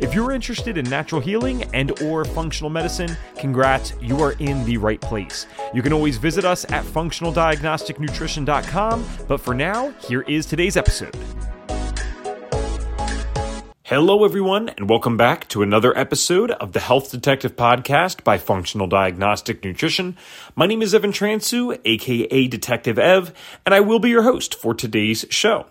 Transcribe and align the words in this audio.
If 0.00 0.14
you're 0.14 0.32
interested 0.32 0.78
in 0.78 0.88
natural 0.88 1.20
healing 1.20 1.64
and 1.74 2.00
or 2.00 2.24
functional 2.24 2.70
medicine, 2.70 3.14
congrats, 3.36 3.92
you 4.00 4.22
are 4.22 4.32
in 4.38 4.64
the 4.64 4.78
right 4.78 4.98
place. 4.98 5.46
You 5.74 5.82
can 5.82 5.92
always 5.92 6.16
visit 6.16 6.46
us 6.46 6.64
at 6.70 6.86
functionaldiagnosticnutrition.com, 6.86 9.04
but 9.28 9.42
for 9.42 9.52
now, 9.52 9.90
here 10.00 10.22
is 10.22 10.46
today's 10.46 10.78
episode. 10.78 11.14
Hello, 13.82 14.24
everyone, 14.24 14.70
and 14.70 14.88
welcome 14.88 15.18
back 15.18 15.46
to 15.48 15.62
another 15.62 15.94
episode 15.98 16.52
of 16.52 16.72
the 16.72 16.80
Health 16.80 17.10
Detective 17.10 17.56
Podcast 17.56 18.24
by 18.24 18.38
Functional 18.38 18.86
Diagnostic 18.86 19.62
Nutrition. 19.62 20.16
My 20.56 20.66
name 20.66 20.80
is 20.80 20.94
Evan 20.94 21.12
Transue, 21.12 21.78
aka 21.84 22.46
Detective 22.46 22.98
Ev, 22.98 23.34
and 23.66 23.74
I 23.74 23.80
will 23.80 23.98
be 23.98 24.08
your 24.08 24.22
host 24.22 24.54
for 24.54 24.72
today's 24.72 25.26
show. 25.28 25.66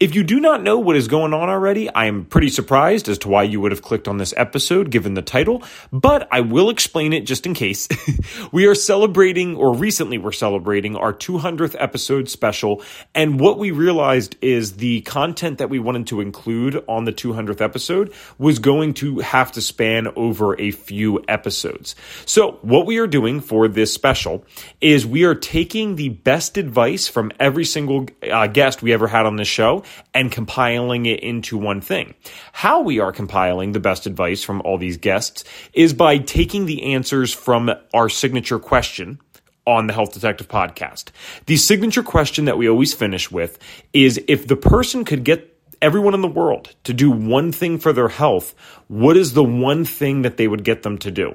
If 0.00 0.14
you 0.14 0.22
do 0.22 0.40
not 0.40 0.62
know 0.62 0.78
what 0.78 0.96
is 0.96 1.08
going 1.08 1.34
on 1.34 1.48
already, 1.48 1.90
I 1.90 2.06
am 2.06 2.24
pretty 2.24 2.48
surprised 2.48 3.08
as 3.08 3.18
to 3.18 3.28
why 3.28 3.42
you 3.42 3.60
would 3.60 3.70
have 3.70 3.82
clicked 3.82 4.08
on 4.08 4.16
this 4.16 4.32
episode 4.36 4.90
given 4.90 5.14
the 5.14 5.22
title, 5.22 5.62
but 5.92 6.26
I 6.32 6.40
will 6.40 6.70
explain 6.70 7.12
it 7.12 7.26
just 7.26 7.46
in 7.46 7.54
case. 7.54 7.88
we 8.52 8.66
are 8.66 8.74
celebrating, 8.74 9.56
or 9.56 9.74
recently 9.74 10.18
we're 10.18 10.32
celebrating, 10.32 10.96
our 10.96 11.12
200th 11.12 11.76
episode 11.78 12.28
special, 12.28 12.82
and 13.14 13.38
what 13.38 13.58
we 13.58 13.70
realized 13.70 14.36
is 14.40 14.76
the 14.76 15.02
content 15.02 15.58
that 15.58 15.70
we 15.70 15.78
wanted 15.78 16.06
to 16.08 16.20
include 16.20 16.82
on 16.88 17.04
the 17.04 17.12
200th 17.12 17.60
episode 17.60 18.12
was 18.38 18.58
going 18.58 18.94
to 18.94 19.18
have 19.18 19.52
to 19.52 19.60
span 19.60 20.08
over 20.16 20.58
a 20.58 20.70
few 20.70 21.22
episodes. 21.28 21.94
So, 22.24 22.58
what 22.62 22.86
we 22.86 22.98
are 22.98 23.06
doing 23.06 23.40
for 23.40 23.68
this 23.68 23.92
special 23.92 24.44
is 24.80 25.06
we 25.06 25.24
are 25.24 25.34
taking 25.34 25.96
the 25.96 26.08
best 26.08 26.56
advice 26.56 27.06
from 27.06 27.32
every 27.38 27.64
single 27.64 28.06
uh, 28.30 28.46
guest 28.46 28.82
we 28.82 28.92
ever 28.92 29.06
had 29.06 29.26
on 29.26 29.36
this 29.36 29.48
show 29.48 29.59
show 29.60 29.84
and 30.14 30.32
compiling 30.32 31.04
it 31.04 31.20
into 31.20 31.58
one 31.58 31.82
thing. 31.82 32.14
How 32.52 32.80
we 32.80 32.98
are 32.98 33.12
compiling 33.12 33.72
the 33.72 33.80
best 33.80 34.06
advice 34.06 34.42
from 34.42 34.62
all 34.62 34.78
these 34.78 34.96
guests 34.96 35.44
is 35.74 35.92
by 35.92 36.16
taking 36.16 36.64
the 36.64 36.94
answers 36.94 37.34
from 37.34 37.70
our 37.92 38.08
signature 38.08 38.58
question 38.58 39.20
on 39.66 39.86
the 39.86 39.92
Health 39.92 40.14
Detective 40.14 40.48
podcast. 40.48 41.10
The 41.44 41.58
signature 41.58 42.02
question 42.02 42.46
that 42.46 42.56
we 42.56 42.70
always 42.70 42.94
finish 42.94 43.30
with 43.30 43.58
is 43.92 44.18
if 44.26 44.46
the 44.46 44.56
person 44.56 45.04
could 45.04 45.24
get 45.24 45.46
everyone 45.82 46.14
in 46.14 46.22
the 46.22 46.28
world 46.28 46.74
to 46.84 46.94
do 46.94 47.10
one 47.10 47.52
thing 47.52 47.78
for 47.78 47.92
their 47.92 48.08
health, 48.08 48.54
what 48.88 49.16
is 49.16 49.34
the 49.34 49.44
one 49.44 49.84
thing 49.84 50.22
that 50.22 50.38
they 50.38 50.48
would 50.48 50.64
get 50.64 50.82
them 50.82 50.96
to 50.98 51.10
do? 51.10 51.34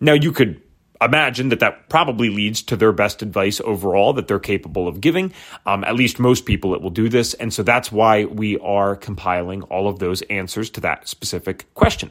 Now, 0.00 0.12
you 0.12 0.30
could 0.30 0.62
imagine 1.04 1.48
that 1.50 1.60
that 1.60 1.88
probably 1.88 2.30
leads 2.30 2.62
to 2.62 2.76
their 2.76 2.92
best 2.92 3.22
advice 3.22 3.60
overall 3.60 4.12
that 4.14 4.28
they're 4.28 4.38
capable 4.38 4.88
of 4.88 5.00
giving. 5.00 5.32
Um, 5.66 5.84
at 5.84 5.94
least 5.94 6.18
most 6.18 6.46
people 6.46 6.74
it 6.74 6.82
will 6.82 6.90
do 6.90 7.08
this. 7.08 7.34
And 7.34 7.52
so 7.52 7.62
that's 7.62 7.92
why 7.92 8.24
we 8.24 8.58
are 8.58 8.96
compiling 8.96 9.62
all 9.64 9.88
of 9.88 9.98
those 9.98 10.22
answers 10.22 10.70
to 10.70 10.80
that 10.80 11.08
specific 11.08 11.72
question. 11.74 12.10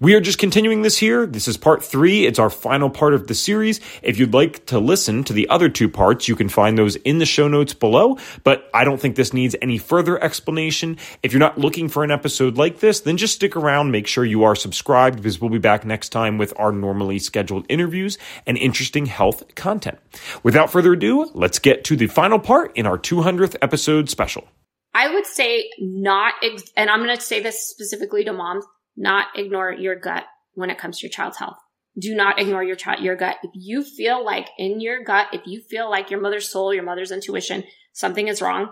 We 0.00 0.14
are 0.14 0.20
just 0.20 0.38
continuing 0.38 0.82
this 0.82 0.98
here. 0.98 1.26
This 1.26 1.48
is 1.48 1.56
part 1.56 1.84
three. 1.84 2.26
It's 2.26 2.38
our 2.38 2.50
final 2.50 2.90
part 2.90 3.14
of 3.14 3.26
the 3.26 3.34
series. 3.34 3.80
If 4.02 4.18
you'd 4.18 4.34
like 4.34 4.66
to 4.66 4.78
listen 4.78 5.24
to 5.24 5.32
the 5.32 5.48
other 5.48 5.68
two 5.68 5.88
parts, 5.88 6.28
you 6.28 6.36
can 6.36 6.48
find 6.48 6.76
those 6.76 6.96
in 6.96 7.18
the 7.18 7.26
show 7.26 7.48
notes 7.48 7.74
below. 7.74 8.18
But 8.44 8.68
I 8.74 8.84
don't 8.84 9.00
think 9.00 9.16
this 9.16 9.32
needs 9.32 9.56
any 9.62 9.78
further 9.78 10.22
explanation. 10.22 10.98
If 11.22 11.32
you're 11.32 11.40
not 11.40 11.58
looking 11.58 11.88
for 11.88 12.04
an 12.04 12.10
episode 12.10 12.56
like 12.56 12.80
this, 12.80 13.00
then 13.00 13.16
just 13.16 13.34
stick 13.34 13.56
around. 13.56 13.90
Make 13.90 14.06
sure 14.06 14.24
you 14.24 14.44
are 14.44 14.54
subscribed 14.54 15.16
because 15.16 15.40
we'll 15.40 15.50
be 15.50 15.58
back 15.58 15.84
next 15.84 16.10
time 16.10 16.38
with 16.38 16.52
our 16.56 16.72
normally 16.72 17.18
scheduled 17.18 17.66
interviews 17.68 18.18
and 18.46 18.56
interesting 18.56 19.06
health 19.06 19.54
content. 19.54 19.98
Without 20.42 20.70
further 20.70 20.92
ado, 20.92 21.30
let's 21.34 21.58
get 21.58 21.84
to 21.84 21.96
the 21.96 22.06
final 22.06 22.38
part 22.38 22.76
in 22.76 22.86
our 22.86 22.98
200th 22.98 23.56
episode 23.62 24.08
special. 24.08 24.46
I 24.94 25.12
would 25.12 25.26
say 25.26 25.70
not, 25.78 26.34
and 26.76 26.90
I'm 26.90 27.02
going 27.02 27.16
to 27.16 27.22
say 27.22 27.40
this 27.40 27.68
specifically 27.68 28.24
to 28.24 28.32
moms, 28.32 28.64
not 28.96 29.28
ignore 29.36 29.72
your 29.72 29.96
gut 29.96 30.24
when 30.54 30.70
it 30.70 30.78
comes 30.78 30.98
to 30.98 31.06
your 31.06 31.12
child's 31.12 31.38
health. 31.38 31.56
Do 31.98 32.14
not 32.14 32.38
ignore 32.38 32.64
your 32.64 32.76
child, 32.76 33.00
your 33.00 33.16
gut. 33.16 33.36
If 33.42 33.50
you 33.54 33.84
feel 33.84 34.24
like 34.24 34.48
in 34.58 34.80
your 34.80 35.02
gut, 35.04 35.28
if 35.32 35.42
you 35.46 35.60
feel 35.60 35.90
like 35.90 36.10
your 36.10 36.20
mother's 36.20 36.48
soul, 36.48 36.72
your 36.72 36.84
mother's 36.84 37.12
intuition, 37.12 37.64
something 37.92 38.28
is 38.28 38.40
wrong, 38.40 38.70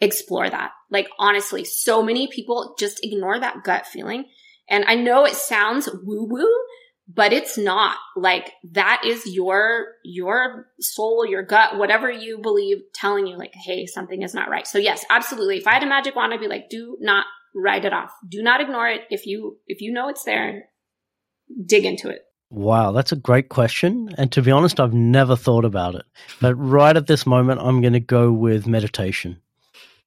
explore 0.00 0.48
that. 0.48 0.72
Like 0.90 1.08
honestly, 1.18 1.64
so 1.64 2.02
many 2.02 2.28
people 2.28 2.74
just 2.78 3.00
ignore 3.02 3.38
that 3.38 3.62
gut 3.64 3.86
feeling. 3.86 4.26
And 4.68 4.84
I 4.86 4.94
know 4.94 5.24
it 5.24 5.34
sounds 5.34 5.88
woo 5.88 6.26
woo, 6.28 6.48
but 7.08 7.32
it's 7.32 7.56
not 7.56 7.96
like 8.16 8.52
that 8.72 9.02
is 9.04 9.26
your 9.26 9.88
your 10.04 10.66
soul 10.80 11.24
your 11.26 11.42
gut 11.42 11.78
whatever 11.78 12.10
you 12.10 12.38
believe 12.38 12.78
telling 12.94 13.26
you 13.26 13.36
like 13.36 13.54
hey 13.54 13.86
something 13.86 14.22
is 14.22 14.34
not 14.34 14.48
right 14.48 14.66
so 14.66 14.78
yes 14.78 15.04
absolutely 15.10 15.56
if 15.56 15.66
i 15.66 15.74
had 15.74 15.82
a 15.82 15.86
magic 15.86 16.16
wand 16.16 16.32
i'd 16.32 16.40
be 16.40 16.48
like 16.48 16.68
do 16.68 16.96
not 17.00 17.26
write 17.54 17.84
it 17.84 17.92
off 17.92 18.10
do 18.28 18.42
not 18.42 18.60
ignore 18.60 18.88
it 18.88 19.02
if 19.10 19.26
you 19.26 19.56
if 19.66 19.80
you 19.80 19.92
know 19.92 20.08
it's 20.08 20.24
there 20.24 20.64
dig 21.64 21.84
into 21.84 22.08
it 22.08 22.22
Wow, 22.48 22.92
that's 22.92 23.10
a 23.10 23.16
great 23.16 23.48
question. 23.48 24.14
And 24.16 24.30
to 24.32 24.40
be 24.40 24.52
honest, 24.52 24.78
I've 24.78 24.94
never 24.94 25.34
thought 25.34 25.64
about 25.64 25.96
it. 25.96 26.04
But 26.40 26.54
right 26.54 26.96
at 26.96 27.08
this 27.08 27.26
moment, 27.26 27.60
I'm 27.60 27.80
going 27.80 27.92
to 27.94 28.00
go 28.00 28.30
with 28.30 28.68
meditation. 28.68 29.40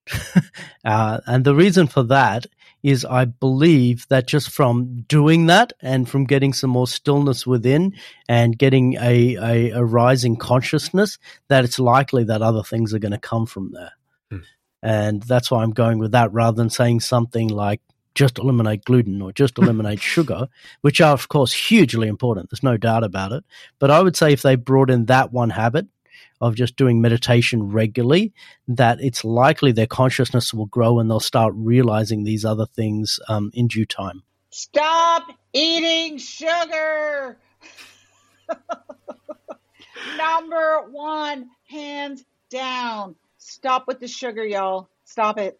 uh, 0.85 1.19
and 1.27 1.43
the 1.43 1.53
reason 1.53 1.87
for 1.87 2.03
that 2.03 2.47
is 2.83 3.05
I 3.05 3.25
believe 3.25 4.07
that 4.09 4.27
just 4.27 4.49
from 4.49 5.01
doing 5.07 5.47
that 5.47 5.73
and 5.81 6.07
from 6.07 6.25
getting 6.25 6.53
some 6.53 6.69
more 6.69 6.87
stillness 6.87 7.45
within 7.45 7.93
and 8.27 8.57
getting 8.57 8.95
a, 8.95 9.35
a, 9.35 9.69
a 9.71 9.83
rising 9.83 10.37
consciousness, 10.37 11.17
that 11.49 11.65
it's 11.65 11.79
likely 11.79 12.23
that 12.25 12.41
other 12.41 12.63
things 12.63 12.93
are 12.93 12.99
going 12.99 13.11
to 13.11 13.17
come 13.17 13.45
from 13.45 13.71
there. 13.73 13.91
Hmm. 14.31 14.37
And 14.81 15.23
that's 15.23 15.51
why 15.51 15.63
I'm 15.63 15.71
going 15.71 15.99
with 15.99 16.11
that 16.11 16.31
rather 16.31 16.55
than 16.55 16.69
saying 16.69 17.01
something 17.01 17.49
like 17.49 17.81
just 18.15 18.39
eliminate 18.39 18.85
gluten 18.85 19.21
or 19.21 19.31
just 19.31 19.57
eliminate 19.59 19.99
sugar, 19.99 20.47
which 20.81 21.01
are, 21.01 21.13
of 21.13 21.27
course, 21.27 21.51
hugely 21.51 22.07
important. 22.07 22.49
There's 22.49 22.63
no 22.63 22.77
doubt 22.77 23.03
about 23.03 23.31
it. 23.33 23.43
But 23.79 23.91
I 23.91 24.01
would 24.01 24.15
say 24.15 24.33
if 24.33 24.41
they 24.41 24.55
brought 24.55 24.89
in 24.89 25.05
that 25.05 25.31
one 25.33 25.49
habit, 25.49 25.87
of 26.41 26.55
just 26.55 26.75
doing 26.75 27.01
meditation 27.01 27.69
regularly, 27.69 28.33
that 28.67 28.99
it's 29.01 29.25
likely 29.25 29.71
their 29.71 29.87
consciousness 29.87 30.53
will 30.53 30.67
grow 30.67 30.99
and 30.99 31.09
they'll 31.09 31.19
start 31.19 31.53
realizing 31.55 32.23
these 32.23 32.45
other 32.45 32.65
things 32.65 33.19
um, 33.27 33.51
in 33.53 33.67
due 33.67 33.85
time. 33.85 34.23
Stop 34.51 35.27
eating 35.53 36.17
sugar. 36.17 37.37
Number 40.17 40.87
one, 40.91 41.49
hands 41.67 42.23
down. 42.49 43.15
Stop 43.37 43.87
with 43.87 43.99
the 43.99 44.07
sugar, 44.07 44.45
y'all. 44.45 44.89
Stop 45.03 45.39
it. 45.39 45.59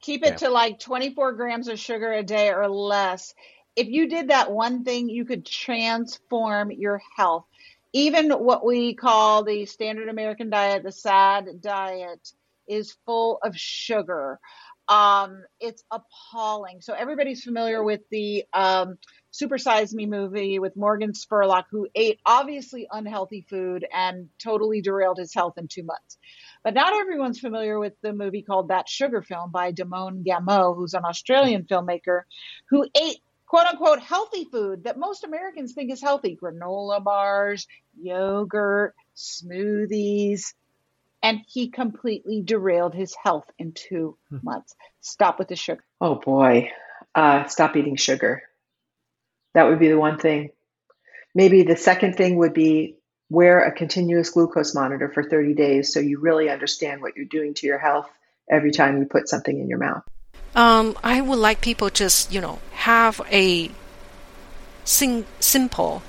Keep 0.00 0.24
it 0.24 0.32
yeah. 0.32 0.36
to 0.36 0.50
like 0.50 0.80
24 0.80 1.32
grams 1.32 1.68
of 1.68 1.78
sugar 1.78 2.12
a 2.12 2.22
day 2.22 2.50
or 2.50 2.68
less. 2.68 3.34
If 3.74 3.88
you 3.88 4.08
did 4.08 4.28
that 4.28 4.52
one 4.52 4.84
thing, 4.84 5.08
you 5.08 5.24
could 5.24 5.46
transform 5.46 6.70
your 6.70 7.00
health 7.16 7.46
even 7.94 8.32
what 8.32 8.66
we 8.66 8.94
call 8.94 9.44
the 9.44 9.66
standard 9.66 10.08
American 10.08 10.50
diet, 10.50 10.82
the 10.82 10.90
SAD 10.92 11.60
diet, 11.60 12.28
is 12.66 12.96
full 13.06 13.38
of 13.42 13.56
sugar. 13.56 14.40
Um, 14.88 15.44
it's 15.60 15.82
appalling. 15.90 16.80
So 16.80 16.92
everybody's 16.92 17.44
familiar 17.44 17.82
with 17.82 18.00
the 18.10 18.44
um, 18.52 18.98
Super 19.30 19.58
Size 19.58 19.94
Me 19.94 20.06
movie 20.06 20.58
with 20.58 20.76
Morgan 20.76 21.12
Spurlock, 21.12 21.64
who 21.70 21.86
ate 21.94 22.18
obviously 22.26 22.88
unhealthy 22.90 23.46
food 23.48 23.86
and 23.94 24.28
totally 24.42 24.82
derailed 24.82 25.18
his 25.18 25.32
health 25.32 25.56
in 25.56 25.68
two 25.68 25.84
months. 25.84 26.18
But 26.64 26.74
not 26.74 26.94
everyone's 26.94 27.38
familiar 27.38 27.78
with 27.78 27.94
the 28.02 28.12
movie 28.12 28.42
called 28.42 28.68
That 28.68 28.88
Sugar 28.88 29.22
Film 29.22 29.52
by 29.52 29.70
Damon 29.70 30.24
Gameau, 30.24 30.74
who's 30.74 30.94
an 30.94 31.04
Australian 31.04 31.62
filmmaker 31.62 32.22
who 32.70 32.86
ate 33.00 33.20
quote 33.54 33.66
unquote 33.68 34.00
healthy 34.00 34.46
food 34.50 34.82
that 34.82 34.98
most 34.98 35.22
Americans 35.22 35.74
think 35.74 35.92
is 35.92 36.02
healthy 36.02 36.36
granola 36.36 37.02
bars, 37.02 37.68
yogurt, 37.96 38.96
smoothies. 39.16 40.54
And 41.22 41.38
he 41.46 41.70
completely 41.70 42.42
derailed 42.42 42.94
his 42.94 43.14
health 43.14 43.48
in 43.56 43.70
two 43.70 44.18
hmm. 44.28 44.38
months. 44.42 44.74
Stop 45.02 45.38
with 45.38 45.46
the 45.46 45.54
sugar. 45.54 45.84
Oh 46.00 46.16
boy. 46.16 46.72
Uh, 47.14 47.44
stop 47.44 47.76
eating 47.76 47.94
sugar. 47.94 48.42
That 49.52 49.68
would 49.68 49.78
be 49.78 49.88
the 49.88 49.98
one 49.98 50.18
thing. 50.18 50.50
Maybe 51.32 51.62
the 51.62 51.76
second 51.76 52.16
thing 52.16 52.38
would 52.38 52.54
be 52.54 52.96
wear 53.30 53.60
a 53.60 53.70
continuous 53.70 54.30
glucose 54.30 54.74
monitor 54.74 55.12
for 55.14 55.22
30 55.22 55.54
days 55.54 55.92
so 55.92 56.00
you 56.00 56.18
really 56.18 56.50
understand 56.50 57.02
what 57.02 57.16
you're 57.16 57.24
doing 57.24 57.54
to 57.54 57.68
your 57.68 57.78
health 57.78 58.10
every 58.50 58.72
time 58.72 58.98
you 58.98 59.06
put 59.06 59.28
something 59.28 59.60
in 59.60 59.68
your 59.68 59.78
mouth. 59.78 60.02
Um, 60.54 60.96
I 61.02 61.20
would 61.20 61.38
like 61.38 61.60
people 61.60 61.90
just 61.90 62.32
you 62.32 62.40
know 62.40 62.60
have 62.72 63.20
a 63.30 63.70
sim- 64.84 65.26
simple 65.40 66.02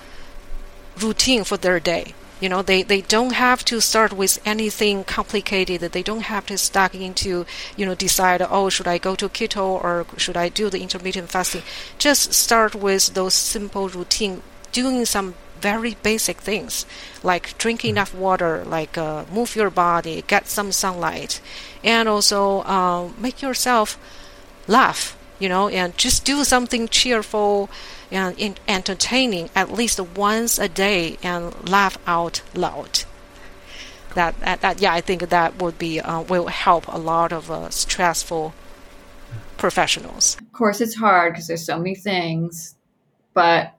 routine 0.98 1.44
for 1.44 1.58
their 1.58 1.80
day. 1.80 2.14
You 2.42 2.50
know, 2.50 2.62
they, 2.62 2.84
they 2.84 3.02
don't 3.02 3.34
have 3.34 3.64
to 3.66 3.80
start 3.80 4.12
with 4.12 4.40
anything 4.46 5.06
complicated. 5.06 5.80
They 5.80 6.04
don't 6.04 6.24
have 6.24 6.46
to 6.48 6.58
stuck 6.58 6.94
into, 6.94 7.46
you 7.78 7.86
know, 7.86 7.96
decide, 7.96 8.42
oh, 8.42 8.70
should 8.70 8.88
I 8.88 8.98
go 8.98 9.16
to 9.16 9.30
keto 9.30 9.82
or 9.82 10.06
should 10.18 10.36
I 10.36 10.50
do 10.50 10.70
the 10.70 10.82
intermittent 10.82 11.30
fasting? 11.30 11.64
Just 11.98 12.34
start 12.34 12.76
with 12.76 13.14
those 13.14 13.34
simple 13.34 13.88
routine, 13.88 14.44
doing 14.74 15.06
some 15.06 15.36
very 15.62 15.96
basic 16.04 16.38
things 16.42 16.86
like 17.24 17.58
drink 17.58 17.86
enough 17.86 18.14
water, 18.14 18.66
like 18.66 18.98
uh, 18.98 19.24
move 19.32 19.56
your 19.56 19.70
body, 19.70 20.24
get 20.28 20.48
some 20.48 20.74
sunlight, 20.74 21.40
and 21.84 22.10
also 22.10 22.60
uh, 22.64 23.10
make 23.18 23.42
yourself 23.42 23.98
laugh, 24.68 25.18
you 25.40 25.50
know, 25.50 25.68
and 25.68 25.98
just 25.98 26.26
do 26.26 26.44
something 26.44 26.88
cheerful 26.88 27.70
and 28.12 28.60
entertaining 28.68 29.50
at 29.56 29.72
least 29.72 30.00
once 30.00 30.60
a 30.60 30.70
day 30.70 31.18
and 31.24 31.70
laugh 31.70 31.98
out 32.08 32.42
loud. 32.54 33.04
That, 34.14 34.40
that, 34.40 34.62
that 34.62 34.82
yeah, 34.82 34.94
I 34.94 35.02
think 35.02 35.30
that 35.30 35.62
would 35.62 35.78
be 35.78 36.00
uh, 36.00 36.22
will 36.22 36.48
help 36.48 36.88
a 36.88 36.98
lot 36.98 37.34
of 37.34 37.52
uh, 37.52 37.70
stressful 37.70 38.54
professionals. 39.58 40.38
Of 40.40 40.54
course, 40.54 40.80
it's 40.80 40.96
hard 40.96 41.34
because 41.34 41.48
there's 41.48 41.66
so 41.66 41.78
many 41.78 41.96
things, 41.96 42.76
but 43.34 43.74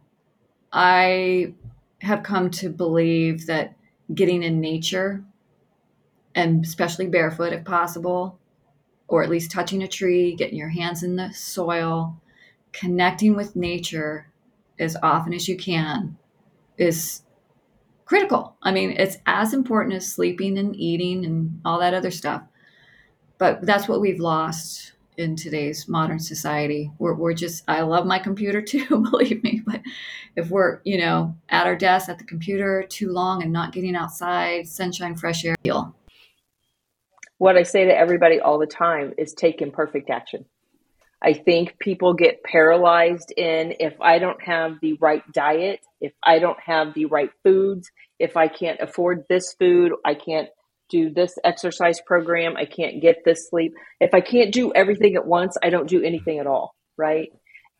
I 0.73 1.55
have 2.01 2.23
come 2.23 2.51
to 2.51 2.69
believe 2.69 3.47
that 3.47 3.75
getting 4.15 4.43
in 4.43 4.61
nature, 4.61 5.25
and 6.35 6.65
especially 6.65 7.07
barefoot 7.07 7.53
if 7.53 7.65
possible, 7.65 8.39
or 9.09 9.23
at 9.23 9.31
least 9.31 9.51
touching 9.51 9.83
a 9.83 9.89
tree, 9.89 10.35
getting 10.35 10.59
your 10.59 10.69
hands 10.69 11.03
in 11.03 11.17
the 11.17 11.33
soil, 11.33 12.21
connecting 12.73 13.35
with 13.35 13.57
nature 13.57 14.31
as 14.79 14.97
often 15.03 15.33
as 15.33 15.49
you 15.49 15.57
can 15.57 16.17
is 16.77 17.23
critical. 18.05 18.57
I 18.63 18.73
mean, 18.73 18.93
it's 18.93 19.19
as 19.27 19.55
important 19.55 19.95
as 19.95 20.13
sleeping 20.13 20.59
and 20.59 20.75
eating 20.77 21.25
and 21.25 21.61
all 21.65 21.81
that 21.81 21.95
other 21.95 22.11
stuff. 22.11 22.43
But 23.39 23.65
that's 23.67 23.89
what 23.89 24.01
we've 24.01 24.21
lost 24.21 24.93
in 25.17 25.35
today's 25.35 25.89
modern 25.89 26.19
society. 26.19 26.91
We're, 26.99 27.15
we're 27.15 27.35
just, 27.35 27.65
I 27.69 27.83
love 27.83 28.07
my 28.07 28.19
computer 28.19 28.63
too, 28.63 28.87
believe 29.11 29.43
me. 29.43 29.63
But 29.67 29.81
if 30.37 30.51
we're, 30.51 30.81
you 30.85 30.99
know, 30.99 31.37
at 31.49 31.67
our 31.67 31.77
desk 31.77 32.09
at 32.09 32.19
the 32.19 32.25
computer 32.25 32.85
too 32.89 33.11
long 33.11 33.43
and 33.43 33.53
not 33.53 33.73
getting 33.73 33.97
outside, 33.97 34.67
sunshine, 34.69 35.17
fresh 35.17 35.45
air, 35.45 35.55
feel. 35.65 35.95
What 37.39 37.57
I 37.57 37.65
say 37.65 37.85
to 37.85 37.97
everybody 37.97 38.41
all 38.41 38.59
the 38.59 38.67
time 38.67 39.13
is 39.19 39.35
take 39.35 39.61
imperfect 39.61 40.09
action. 40.11 40.47
I 41.23 41.33
think 41.33 41.79
people 41.79 42.15
get 42.15 42.43
paralyzed 42.43 43.33
in 43.37 43.75
if 43.81 44.01
I 44.01 44.19
don't 44.19 44.43
have 44.43 44.77
the 44.81 44.95
right 45.01 45.23
diet, 45.33 45.81
if 46.01 46.13
I 46.23 46.39
don't 46.39 46.59
have 46.65 46.95
the 46.95 47.07
right 47.07 47.31
foods, 47.43 47.91
if 48.19 48.37
I 48.37 48.49
can't 48.49 48.81
afford 48.81 49.25
this 49.29 49.55
food, 49.55 49.93
I 50.05 50.15
can't 50.15 50.49
do 50.89 51.11
this 51.11 51.37
exercise 51.45 52.01
program, 52.01 52.57
I 52.57 52.65
can't 52.65 53.03
get 53.03 53.25
this 53.25 53.49
sleep. 53.51 53.75
If 53.99 54.15
I 54.15 54.21
can't 54.21 54.53
do 54.53 54.73
everything 54.75 55.17
at 55.17 55.27
once, 55.27 55.57
I 55.63 55.71
don't 55.71 55.89
do 55.89 56.03
anything 56.03 56.39
at 56.39 56.47
all, 56.47 56.75
right? 56.97 57.31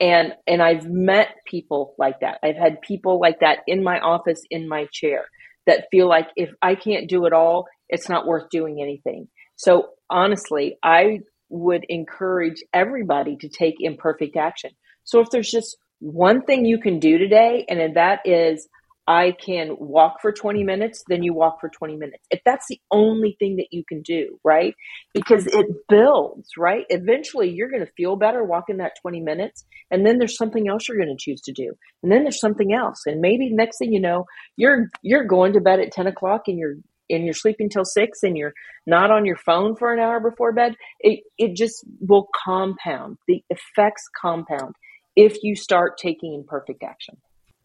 And 0.01 0.33
and 0.47 0.61
I've 0.61 0.87
met 0.87 1.29
people 1.47 1.95
like 1.99 2.21
that. 2.21 2.39
I've 2.43 2.57
had 2.57 2.83
people 2.83 3.21
like 3.21 3.41
that 3.41 3.61
in 3.67 3.83
my 3.85 4.01
office 4.01 4.43
in 4.51 4.69
my 4.69 4.87
chair 4.93 5.27
that 5.67 5.87
feel 5.91 6.09
like 6.09 6.29
if 6.37 6.51
I 6.61 6.75
can't 6.75 7.09
do 7.09 7.27
it 7.27 7.33
all, 7.33 7.67
it's 7.89 8.09
not 8.09 8.27
worth 8.27 8.51
doing 8.51 8.81
anything. 8.83 9.29
So 9.57 9.91
honestly, 10.09 10.77
I 10.83 11.21
would 11.49 11.85
encourage 11.89 12.63
everybody 12.73 13.37
to 13.37 13.49
take 13.49 13.77
imperfect 13.81 14.37
action. 14.37 14.71
So 15.05 15.21
if 15.21 15.31
there's 15.31 15.51
just 15.51 15.77
one 16.01 16.43
thing 16.43 16.65
you 16.65 16.79
can 16.79 16.99
do 16.99 17.19
today, 17.19 17.65
and 17.69 17.97
that 17.97 18.21
is 18.25 18.69
I 19.09 19.33
can 19.33 19.77
walk 19.79 20.21
for 20.21 20.33
20 20.33 20.65
minutes, 20.65 21.05
then 21.09 21.23
you 21.23 21.33
walk 21.33 21.61
for 21.61 21.69
20 21.69 21.97
minutes. 21.97 22.27
If 22.31 22.41
that's 22.45 22.67
the 22.69 22.81
only 22.91 23.37
thing 23.39 23.57
that 23.57 23.69
you 23.71 23.85
can 23.89 24.03
do, 24.03 24.41
right? 24.43 24.75
Because 25.15 25.47
it 25.47 25.67
builds, 25.89 26.49
right? 26.59 26.85
Eventually 26.89 27.51
you're 27.51 27.71
going 27.71 27.87
to 27.87 27.93
feel 27.97 28.17
better 28.17 28.43
walking 28.43 28.79
that 28.79 28.95
20 29.01 29.21
minutes. 29.21 29.65
And 29.93 30.05
then 30.05 30.19
there's 30.19 30.37
something 30.37 30.69
else 30.69 30.89
you're 30.89 30.99
going 30.99 31.17
to 31.17 31.25
choose 31.25 31.41
to 31.43 31.53
do. 31.53 31.73
And 32.03 32.11
then 32.11 32.25
there's 32.25 32.41
something 32.41 32.73
else. 32.73 33.03
And 33.07 33.21
maybe 33.21 33.49
next 33.53 33.79
thing 33.79 33.93
you 33.93 34.01
know, 34.01 34.27
you're, 34.57 34.89
you're 35.03 35.25
going 35.25 35.53
to 35.53 35.61
bed 35.61 35.79
at 35.79 35.93
10 35.93 36.09
o'clock 36.09 36.43
and 36.49 36.59
you're 36.59 36.75
and 37.11 37.25
you're 37.25 37.35
sleeping 37.35 37.69
till 37.69 37.85
six 37.85 38.23
and 38.23 38.37
you're 38.37 38.53
not 38.87 39.11
on 39.11 39.25
your 39.25 39.37
phone 39.37 39.77
for 39.77 39.93
an 39.93 39.99
hour 39.99 40.21
before 40.21 40.53
bed, 40.53 40.75
it, 41.01 41.21
it 41.39 41.55
just 41.55 41.85
will 42.01 42.29
compound. 42.45 43.19
The 43.27 43.43
effects 43.51 44.05
compound 44.21 44.75
if 45.15 45.43
you 45.43 45.57
start 45.57 45.99
taking 45.99 46.35
imperfect 46.35 46.83
action. 46.83 47.17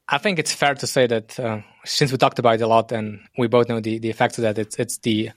I 0.08 0.18
think 0.18 0.40
it's 0.40 0.54
fair 0.54 0.76
to 0.76 0.88
say 0.88 1.08
that 1.08 1.40
uh, 1.40 1.62
since 1.86 2.12
we 2.12 2.18
talked 2.18 2.40
about 2.40 2.56
it 2.56 2.62
a 2.62 2.68
lot 2.68 2.92
and 2.92 3.22
we 3.38 3.48
both 3.48 3.70
know 3.70 3.80
the, 3.80 4.00
the 4.00 4.10
effects 4.10 4.38
of 4.38 4.42
that, 4.44 4.58
it's 4.58 4.78
it's 4.78 4.98
the 5.00 5.32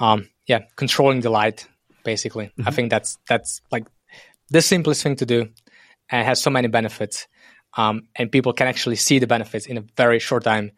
um, 0.00 0.28
yeah 0.46 0.60
controlling 0.76 1.20
the 1.20 1.30
light 1.30 1.68
basically. 2.04 2.46
Mm-hmm. 2.46 2.68
I 2.68 2.70
think 2.72 2.90
that's 2.90 3.18
that's 3.28 3.60
like 3.70 3.86
the 4.48 4.62
simplest 4.62 5.02
thing 5.02 5.16
to 5.16 5.26
do 5.26 5.48
and 6.10 6.26
has 6.26 6.40
so 6.40 6.50
many 6.50 6.68
benefits. 6.68 7.28
Um, 7.76 8.08
and 8.16 8.32
people 8.32 8.52
can 8.52 8.68
actually 8.68 8.96
see 8.96 9.18
the 9.18 9.26
benefits 9.26 9.66
in 9.66 9.76
a 9.76 9.84
very 9.96 10.18
short 10.18 10.44
time 10.44 10.72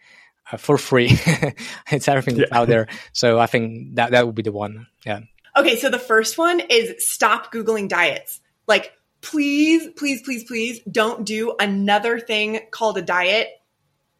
for 0.56 0.79
free. 0.79 1.11
it's 1.91 2.09
everything 2.09 2.37
yeah. 2.37 2.47
out 2.53 2.69
there. 2.69 2.89
So 3.12 3.39
I 3.39 3.47
think 3.47 3.97
that 3.97 4.12
that 4.12 4.27
would 4.27 4.35
be 4.35 4.43
the 4.43 4.53
one. 4.53 4.87
Yeah. 5.05 5.21
Okay, 5.56 5.77
so 5.77 5.91
the 5.91 5.99
first 5.99 6.39
one 6.39 6.61
is 6.61 6.95
stop 7.06 7.53
googling 7.53 7.89
diets. 7.89 8.41
Like 8.67 8.93
please, 9.21 9.89
please, 9.97 10.23
please, 10.23 10.45
please 10.45 10.81
don't 10.91 11.27
do 11.27 11.55
another 11.59 12.19
thing 12.19 12.61
called 12.71 12.97
a 12.99 13.03
diet 13.03 13.49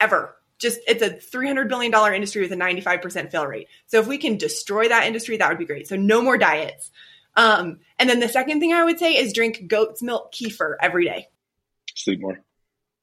ever. 0.01 0.35
Just 0.59 0.81
it's 0.89 1.03
a 1.03 1.11
$300 1.11 1.69
billion 1.69 1.95
industry 2.15 2.43
with 2.43 2.53
a 2.53 2.57
95% 2.57 3.31
fail 3.31 3.47
rate. 3.47 3.69
So 3.87 4.01
if 4.01 4.09
we 4.09 4.19
can 4.19 4.37
destroy 4.37 4.89
that 4.89 5.07
industry, 5.07 5.37
that 5.37 5.49
would 5.49 5.59
be 5.59 5.67
great. 5.67 5.87
So 5.87 5.97
no 5.97 6.21
more 6.21 6.37
diets. 6.37 6.91
Um, 7.37 7.79
and 7.99 8.11
then 8.11 8.19
the 8.19 8.29
second 8.29 8.59
thing 8.59 8.73
I 8.73 8.83
would 8.83 8.99
say 8.99 9.15
is 9.15 9.33
drink 9.33 9.69
goat's 9.69 10.03
milk 10.03 10.33
kefir 10.33 10.75
every 10.83 11.05
day. 11.05 11.29
Sleep 11.95 12.21
more. 12.21 12.41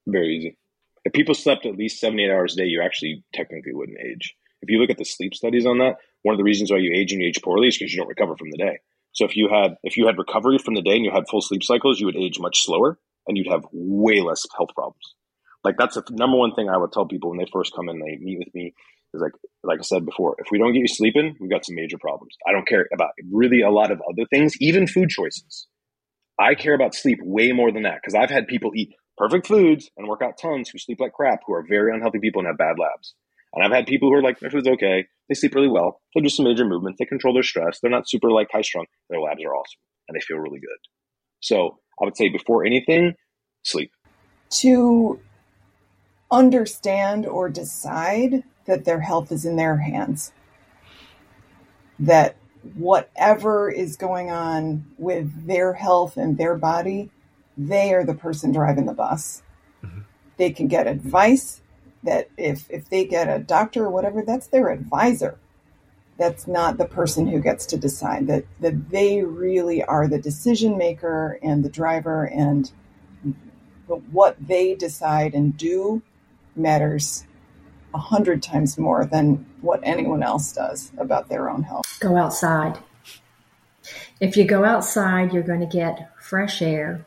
Very 0.06 0.36
easy 0.36 0.58
if 1.06 1.14
people 1.14 1.36
slept 1.36 1.66
at 1.66 1.78
least 1.78 2.00
78 2.00 2.32
hours 2.32 2.54
a 2.54 2.58
day, 2.58 2.66
you 2.66 2.82
actually 2.84 3.24
technically 3.34 3.74
wouldn't 3.74 4.00
age. 4.00 4.36
If 4.62 4.70
you 4.70 4.80
look 4.80 4.90
at 4.90 4.98
the 4.98 5.06
sleep 5.06 5.36
studies 5.36 5.66
on 5.66 5.78
that, 5.78 5.98
one 6.24 6.34
of 6.34 6.38
the 6.38 6.44
reasons 6.44 6.72
why 6.72 6.78
you 6.78 6.92
age 6.94 7.12
and 7.12 7.22
you 7.22 7.28
age 7.28 7.42
poorly 7.44 7.68
is 7.68 7.78
because 7.78 7.94
you 7.94 8.00
don't 8.00 8.10
recover 8.10 8.36
from 8.36 8.50
the 8.50 8.58
day. 8.58 8.80
So 9.14 9.24
if 9.24 9.38
you 9.38 9.48
had 9.48 9.76
if 9.84 9.96
you 9.96 10.08
had 10.08 10.18
recovery 10.18 10.58
from 10.58 10.74
the 10.74 10.82
day 10.82 10.96
and 10.96 11.06
you 11.06 11.12
had 11.12 11.30
full 11.30 11.42
sleep 11.42 11.64
cycles, 11.64 12.00
you 12.00 12.08
would 12.08 12.18
age 12.18 12.40
much 12.40 12.64
slower 12.64 13.00
and 13.28 13.38
you'd 13.38 13.52
have 13.52 13.64
way 13.72 14.22
less 14.22 14.46
health 14.58 14.72
problems. 14.74 15.16
Like 15.64 15.76
that's 15.78 15.96
the 15.96 16.04
number 16.12 16.38
one 16.38 16.54
thing 16.54 16.70
I 16.70 16.78
would 16.78 16.92
tell 16.92 17.06
people 17.06 17.30
when 17.30 17.40
they 17.40 17.50
first 17.52 17.76
come 17.76 17.88
in, 17.88 18.00
they 18.00 18.18
meet 18.20 18.40
with 18.40 18.54
me 18.54 18.74
is 19.14 19.22
like 19.22 19.32
like 19.64 19.80
I 19.80 19.84
said 19.84 20.06
before, 20.06 20.36
if 20.40 20.48
we 20.52 20.58
don't 20.58 20.74
get 20.74 20.80
you 20.80 20.88
sleeping, 20.88 21.36
we've 21.40 21.50
got 21.50 21.66
some 21.66 21.76
major 21.76 21.98
problems. 21.98 22.36
I 22.48 22.52
don't 22.52 22.68
care 22.68 22.88
about 22.94 23.12
really 23.32 23.62
a 23.62 23.70
lot 23.70 23.92
of 23.92 24.02
other 24.10 24.26
things, 24.30 24.54
even 24.60 24.88
food 24.88 25.10
choices. 25.10 25.68
I 26.40 26.56
care 26.56 26.74
about 26.74 26.96
sleep 26.96 27.20
way 27.22 27.52
more 27.52 27.72
than 27.72 27.84
that 27.84 28.00
because 28.02 28.16
I've 28.16 28.30
had 28.30 28.48
people 28.48 28.72
eat 28.76 28.94
perfect 29.18 29.48
foods 29.48 29.90
and 29.98 30.08
work 30.08 30.22
out 30.22 30.38
tons 30.38 30.70
who 30.70 30.78
sleep 30.78 31.00
like 31.00 31.14
crap, 31.14 31.42
who 31.46 31.54
are 31.54 31.66
very 31.68 31.94
unhealthy 31.94 32.20
people 32.20 32.40
and 32.40 32.48
have 32.48 32.58
bad 32.58 32.78
labs. 32.80 33.16
And 33.54 33.64
I've 33.64 33.72
had 33.72 33.88
people 33.88 34.10
who 34.10 34.16
are 34.16 34.22
like, 34.22 34.40
their 34.40 34.50
food's 34.50 34.68
okay. 34.68 35.06
They 35.30 35.36
sleep 35.36 35.56
really 35.56 35.70
well. 35.70 36.02
They 36.14 36.22
do 36.22 36.30
some 36.30 36.46
major 36.46 36.66
movements. 36.66 37.00
They 37.00 37.06
control 37.06 37.34
their 37.34 37.44
stress. 37.44 37.80
They're 37.80 37.92
not 37.92 38.10
super 38.10 38.30
like 38.30 38.50
high 38.52 38.62
strung. 38.62 38.86
Their 39.10 39.22
labs 39.22 39.44
are 39.44 39.56
awesome 39.56 39.80
and 40.08 40.16
they 40.16 40.22
feel 40.22 40.38
really 40.38 40.60
good. 40.60 40.78
So 41.40 41.80
I 42.02 42.06
would 42.06 42.18
say 42.18 42.30
before 42.30 42.66
anything, 42.66 43.14
sleep. 43.64 43.92
To 44.62 45.20
understand 46.32 47.26
or 47.26 47.50
decide 47.50 48.44
that 48.66 48.86
their 48.86 49.02
health 49.02 49.32
is 49.32 49.46
in 49.46 49.56
their 49.56 49.78
hands. 49.78 50.34
That 52.00 52.36
whatever 52.76 53.70
is 53.70 53.96
going 53.96 54.32
on 54.32 54.86
with 54.98 55.48
their 55.48 55.74
health 55.74 56.18
and 56.18 56.38
their 56.38 56.56
body 56.56 57.12
they 57.58 57.94
are 57.94 58.04
the 58.04 58.14
person 58.14 58.52
driving 58.52 58.86
the 58.86 58.94
bus. 58.94 59.42
Mm-hmm. 59.84 60.02
They 60.38 60.52
can 60.52 60.68
get 60.68 60.88
advice 60.88 61.62
that 62.04 62.30
if 62.38 62.70
if 62.70 62.90
they 62.90 63.06
get 63.06 63.28
a 63.28 63.40
doctor 63.40 63.86
or 63.86 63.90
whatever, 63.90 64.22
that's 64.22 64.48
their 64.48 64.70
advisor. 64.70 65.38
That's 66.18 66.48
not 66.48 66.78
the 66.78 66.86
person 66.86 67.28
who 67.28 67.40
gets 67.40 67.66
to 67.68 67.78
decide 67.78 68.28
that 68.28 68.46
that 68.62 68.90
they 68.90 69.24
really 69.24 69.84
are 69.84 70.08
the 70.08 70.20
decision 70.20 70.78
maker 70.78 71.40
and 71.42 71.64
the 71.64 71.70
driver 71.70 72.26
and 72.26 72.72
what 73.88 74.36
they 74.40 74.76
decide 74.76 75.34
and 75.34 75.56
do 75.56 76.02
matters 76.56 77.26
a 77.94 77.98
hundred 77.98 78.44
times 78.44 78.78
more 78.78 79.06
than 79.06 79.46
what 79.62 79.80
anyone 79.84 80.24
else 80.24 80.52
does 80.52 80.92
about 80.98 81.30
their 81.30 81.50
own 81.50 81.64
health. 81.64 81.98
Go 82.00 82.18
outside. 82.18 82.80
If 84.20 84.36
you 84.36 84.46
go 84.46 84.64
outside, 84.66 85.34
you're 85.34 85.44
going 85.44 85.62
to 85.62 85.66
get 85.66 86.12
fresh 86.20 86.62
air. 86.62 87.06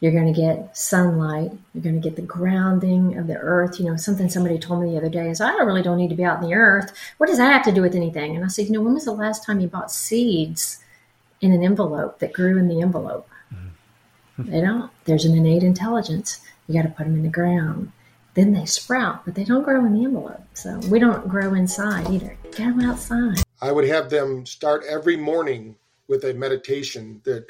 You're 0.00 0.12
going 0.12 0.32
to 0.32 0.40
get 0.40 0.76
sunlight. 0.76 1.52
You're 1.74 1.82
going 1.82 2.00
to 2.00 2.08
get 2.08 2.16
the 2.16 2.22
grounding 2.22 3.18
of 3.18 3.26
the 3.26 3.36
earth. 3.36 3.78
You 3.78 3.84
know, 3.86 3.96
something 3.96 4.30
somebody 4.30 4.58
told 4.58 4.82
me 4.82 4.90
the 4.90 4.96
other 4.96 5.10
day 5.10 5.28
is, 5.28 5.40
I 5.42 5.52
really 5.58 5.82
don't 5.82 5.98
need 5.98 6.08
to 6.08 6.14
be 6.16 6.24
out 6.24 6.42
in 6.42 6.48
the 6.48 6.54
earth. 6.54 6.90
What 7.18 7.26
does 7.26 7.36
that 7.36 7.52
have 7.52 7.64
to 7.64 7.72
do 7.72 7.82
with 7.82 7.94
anything? 7.94 8.34
And 8.34 8.44
I 8.44 8.48
said, 8.48 8.66
you 8.66 8.72
know, 8.72 8.80
when 8.80 8.94
was 8.94 9.04
the 9.04 9.12
last 9.12 9.44
time 9.44 9.60
you 9.60 9.68
bought 9.68 9.92
seeds 9.92 10.82
in 11.42 11.52
an 11.52 11.62
envelope 11.62 12.18
that 12.20 12.32
grew 12.32 12.56
in 12.58 12.68
the 12.68 12.80
envelope? 12.80 13.28
Mm-hmm. 13.54 14.50
they 14.50 14.60
don't. 14.62 14.90
There's 15.04 15.26
an 15.26 15.36
innate 15.36 15.62
intelligence. 15.62 16.40
You 16.66 16.74
got 16.80 16.88
to 16.88 16.94
put 16.94 17.04
them 17.04 17.16
in 17.16 17.22
the 17.22 17.28
ground. 17.28 17.92
then 18.34 18.52
they 18.52 18.64
sprout, 18.64 19.24
but 19.24 19.34
they 19.34 19.44
don't 19.44 19.64
grow 19.64 19.84
in 19.84 19.92
the 19.92 20.04
envelope. 20.04 20.42
So 20.54 20.78
we 20.88 20.98
don't 20.98 21.28
grow 21.28 21.52
inside 21.54 22.08
either. 22.10 22.38
Go 22.56 22.74
outside. 22.82 23.42
I 23.60 23.72
would 23.72 23.86
have 23.86 24.08
them 24.08 24.46
start 24.46 24.84
every 24.88 25.16
morning 25.16 25.76
with 26.08 26.24
a 26.24 26.32
meditation 26.34 27.20
that 27.24 27.44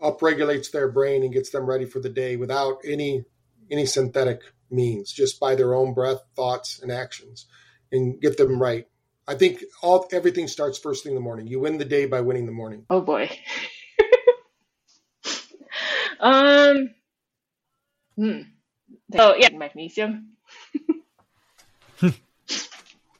upregulates 0.00 0.70
their 0.70 0.88
brain 0.88 1.22
and 1.22 1.32
gets 1.32 1.50
them 1.50 1.66
ready 1.66 1.84
for 1.84 2.00
the 2.00 2.08
day 2.08 2.36
without 2.36 2.78
any 2.84 3.24
any 3.70 3.86
synthetic 3.86 4.42
means, 4.70 5.10
just 5.10 5.40
by 5.40 5.54
their 5.54 5.74
own 5.74 5.94
breath, 5.94 6.20
thoughts, 6.36 6.80
and 6.82 6.92
actions, 6.92 7.46
and 7.90 8.20
get 8.20 8.36
them 8.36 8.60
right. 8.60 8.86
I 9.26 9.34
think 9.34 9.64
all 9.82 10.06
everything 10.12 10.48
starts 10.48 10.78
first 10.78 11.02
thing 11.02 11.12
in 11.12 11.16
the 11.16 11.22
morning. 11.22 11.46
You 11.46 11.60
win 11.60 11.78
the 11.78 11.84
day 11.84 12.04
by 12.06 12.20
winning 12.20 12.46
the 12.46 12.52
morning. 12.52 12.84
Oh 12.90 13.00
boy. 13.00 13.30
um. 16.20 16.90
Hmm. 18.16 18.40
Oh 19.18 19.34
yeah, 19.36 19.48
magnesium. 19.50 20.32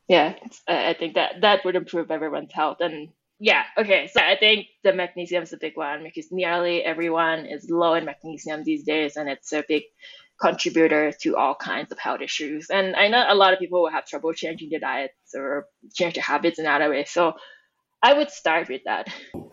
yeah, 0.09 0.35
I 0.69 0.95
think 0.99 1.15
that 1.15 1.41
that 1.41 1.65
would 1.65 1.77
improve 1.77 2.11
everyone's 2.11 2.53
health. 2.53 2.79
And 2.81 3.09
yeah, 3.39 3.65
okay, 3.77 4.09
so 4.13 4.21
I 4.21 4.37
think 4.37 4.67
the 4.83 4.93
magnesium 4.93 5.43
is 5.43 5.53
a 5.53 5.57
big 5.57 5.77
one 5.77 6.03
because 6.03 6.31
nearly 6.31 6.83
everyone 6.83 7.47
is 7.47 7.69
low 7.69 7.95
in 7.95 8.05
magnesium 8.05 8.65
these 8.65 8.85
days, 8.85 9.17
and 9.17 9.29
it's 9.29 9.53
a 9.53 9.65
big 9.67 9.85
contributor 10.41 11.13
to 11.23 11.37
all 11.37 11.55
kinds 11.55 11.93
of 11.93 11.99
health 11.99 12.21
issues. 12.21 12.71
And 12.71 12.97
I 12.97 13.09
know 13.09 13.25
a 13.29 13.35
lot 13.35 13.53
of 13.53 13.59
people 13.59 13.83
will 13.83 13.91
have 13.91 14.07
trouble 14.07 14.33
changing 14.33 14.71
their 14.71 14.81
diets 14.81 15.35
or 15.35 15.67
change 15.95 16.15
their 16.15 16.23
habits 16.23 16.59
in 16.59 16.67
other 16.67 16.91
ways. 16.91 17.11
So 17.11 17.35
I 18.03 18.15
would 18.15 18.31
start 18.31 18.69
with 18.69 18.83
that. 18.85 19.09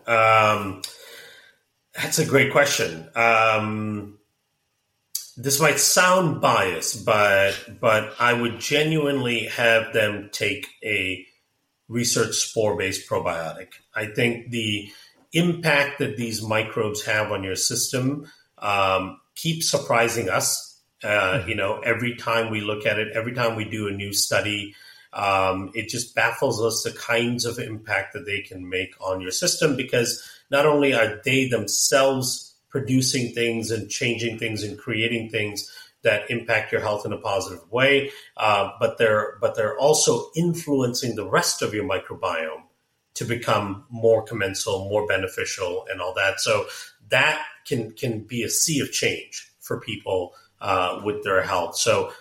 Um, 0.06 0.82
that's 1.94 2.18
a 2.18 2.26
great 2.26 2.52
question. 2.52 3.08
Um, 3.14 4.18
this 5.36 5.60
might 5.60 5.78
sound 5.78 6.40
biased, 6.40 7.04
but 7.06 7.80
but 7.80 8.14
I 8.20 8.32
would 8.32 8.60
genuinely 8.60 9.46
have 9.46 9.92
them 9.92 10.28
take 10.32 10.66
a 10.84 11.26
research 11.92 12.34
spore 12.34 12.76
based 12.76 13.08
probiotic. 13.08 13.68
I 13.94 14.06
think 14.06 14.50
the 14.50 14.90
impact 15.32 15.98
that 15.98 16.16
these 16.16 16.42
microbes 16.42 17.04
have 17.04 17.30
on 17.30 17.44
your 17.44 17.56
system 17.56 18.30
um, 18.58 19.20
keeps 19.34 19.70
surprising 19.70 20.28
us. 20.28 20.80
Uh, 21.02 21.08
mm-hmm. 21.08 21.48
you 21.48 21.54
know, 21.54 21.78
every 21.80 22.16
time 22.16 22.50
we 22.50 22.60
look 22.60 22.86
at 22.86 22.98
it, 22.98 23.08
every 23.14 23.34
time 23.34 23.56
we 23.56 23.64
do 23.64 23.88
a 23.88 23.92
new 23.92 24.12
study, 24.12 24.74
um, 25.12 25.70
it 25.74 25.88
just 25.88 26.14
baffles 26.14 26.62
us 26.62 26.82
the 26.82 26.96
kinds 26.98 27.44
of 27.44 27.58
impact 27.58 28.14
that 28.14 28.24
they 28.24 28.40
can 28.40 28.68
make 28.68 28.94
on 29.00 29.20
your 29.20 29.30
system 29.30 29.76
because 29.76 30.22
not 30.50 30.64
only 30.64 30.94
are 30.94 31.20
they 31.24 31.48
themselves 31.48 32.54
producing 32.70 33.34
things 33.34 33.70
and 33.70 33.90
changing 33.90 34.38
things 34.38 34.62
and 34.62 34.78
creating 34.78 35.28
things 35.28 35.70
that 36.02 36.30
impact 36.30 36.72
your 36.72 36.80
health 36.80 37.06
in 37.06 37.12
a 37.12 37.18
positive 37.18 37.70
way, 37.70 38.10
uh, 38.36 38.70
but 38.80 38.98
they're 38.98 39.36
but 39.40 39.54
they're 39.54 39.78
also 39.78 40.30
influencing 40.36 41.14
the 41.16 41.28
rest 41.28 41.62
of 41.62 41.74
your 41.74 41.84
microbiome 41.84 42.62
to 43.14 43.24
become 43.24 43.84
more 43.90 44.22
commensal, 44.22 44.88
more 44.88 45.06
beneficial, 45.06 45.86
and 45.90 46.00
all 46.00 46.14
that. 46.14 46.40
So 46.40 46.66
that 47.08 47.44
can 47.66 47.92
can 47.92 48.20
be 48.20 48.42
a 48.42 48.48
sea 48.48 48.80
of 48.80 48.90
change 48.92 49.52
for 49.60 49.80
people 49.80 50.34
uh, 50.60 51.00
with 51.04 51.22
their 51.22 51.42
health. 51.42 51.76
So 51.76 52.12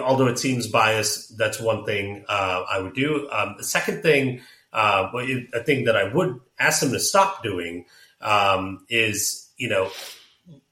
although 0.00 0.28
it 0.28 0.38
seems 0.38 0.66
biased, 0.66 1.36
that's 1.36 1.60
one 1.60 1.84
thing 1.84 2.24
uh, 2.28 2.64
I 2.70 2.80
would 2.80 2.94
do. 2.94 3.28
Um, 3.30 3.54
the 3.58 3.64
second 3.64 4.02
thing, 4.02 4.40
uh, 4.72 5.10
a 5.52 5.62
thing 5.64 5.84
that 5.84 5.96
I 5.96 6.12
would 6.12 6.40
ask 6.58 6.80
them 6.80 6.92
to 6.92 7.00
stop 7.00 7.42
doing 7.42 7.86
um, 8.20 8.84
is 8.88 9.48
you 9.58 9.68
know, 9.68 9.90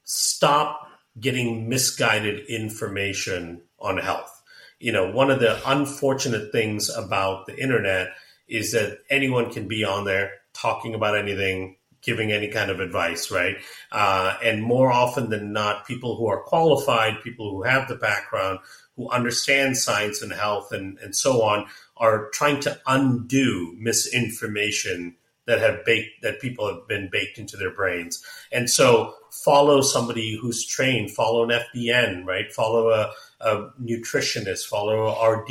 stop 0.05 0.86
getting 1.19 1.69
misguided 1.69 2.45
information 2.47 3.61
on 3.79 3.97
health. 3.97 4.41
You 4.79 4.91
know, 4.91 5.11
one 5.11 5.31
of 5.31 5.39
the 5.39 5.59
unfortunate 5.69 6.51
things 6.51 6.89
about 6.89 7.47
the 7.47 7.57
internet 7.57 8.09
is 8.47 8.71
that 8.73 8.99
anyone 9.09 9.51
can 9.51 9.67
be 9.67 9.83
on 9.83 10.05
there 10.05 10.31
talking 10.53 10.93
about 10.95 11.17
anything, 11.17 11.77
giving 12.01 12.31
any 12.31 12.47
kind 12.47 12.71
of 12.71 12.79
advice, 12.79 13.31
right? 13.31 13.57
Uh, 13.91 14.35
and 14.43 14.63
more 14.63 14.91
often 14.91 15.29
than 15.29 15.51
not, 15.51 15.87
people 15.87 16.15
who 16.17 16.27
are 16.27 16.43
qualified, 16.43 17.21
people 17.23 17.51
who 17.51 17.63
have 17.63 17.87
the 17.87 17.95
background, 17.95 18.59
who 18.95 19.09
understand 19.09 19.77
science 19.77 20.21
and 20.21 20.31
health 20.31 20.71
and, 20.71 20.97
and 20.99 21.15
so 21.15 21.41
on, 21.41 21.65
are 21.97 22.29
trying 22.29 22.59
to 22.59 22.79
undo 22.87 23.75
misinformation 23.79 25.15
that 25.47 25.59
have 25.59 25.83
baked 25.85 26.21
that 26.21 26.39
people 26.39 26.67
have 26.67 26.87
been 26.87 27.09
baked 27.11 27.37
into 27.37 27.57
their 27.57 27.73
brains. 27.73 28.23
And 28.51 28.69
so 28.69 29.15
follow 29.31 29.81
somebody 29.81 30.37
who's 30.37 30.65
trained, 30.65 31.11
follow 31.11 31.49
an 31.49 31.57
FDN, 31.75 32.25
right? 32.25 32.51
Follow 32.51 32.89
a, 32.89 33.11
a 33.39 33.69
nutritionist, 33.81 34.65
follow 34.65 35.07
a 35.07 35.31
RD, 35.31 35.49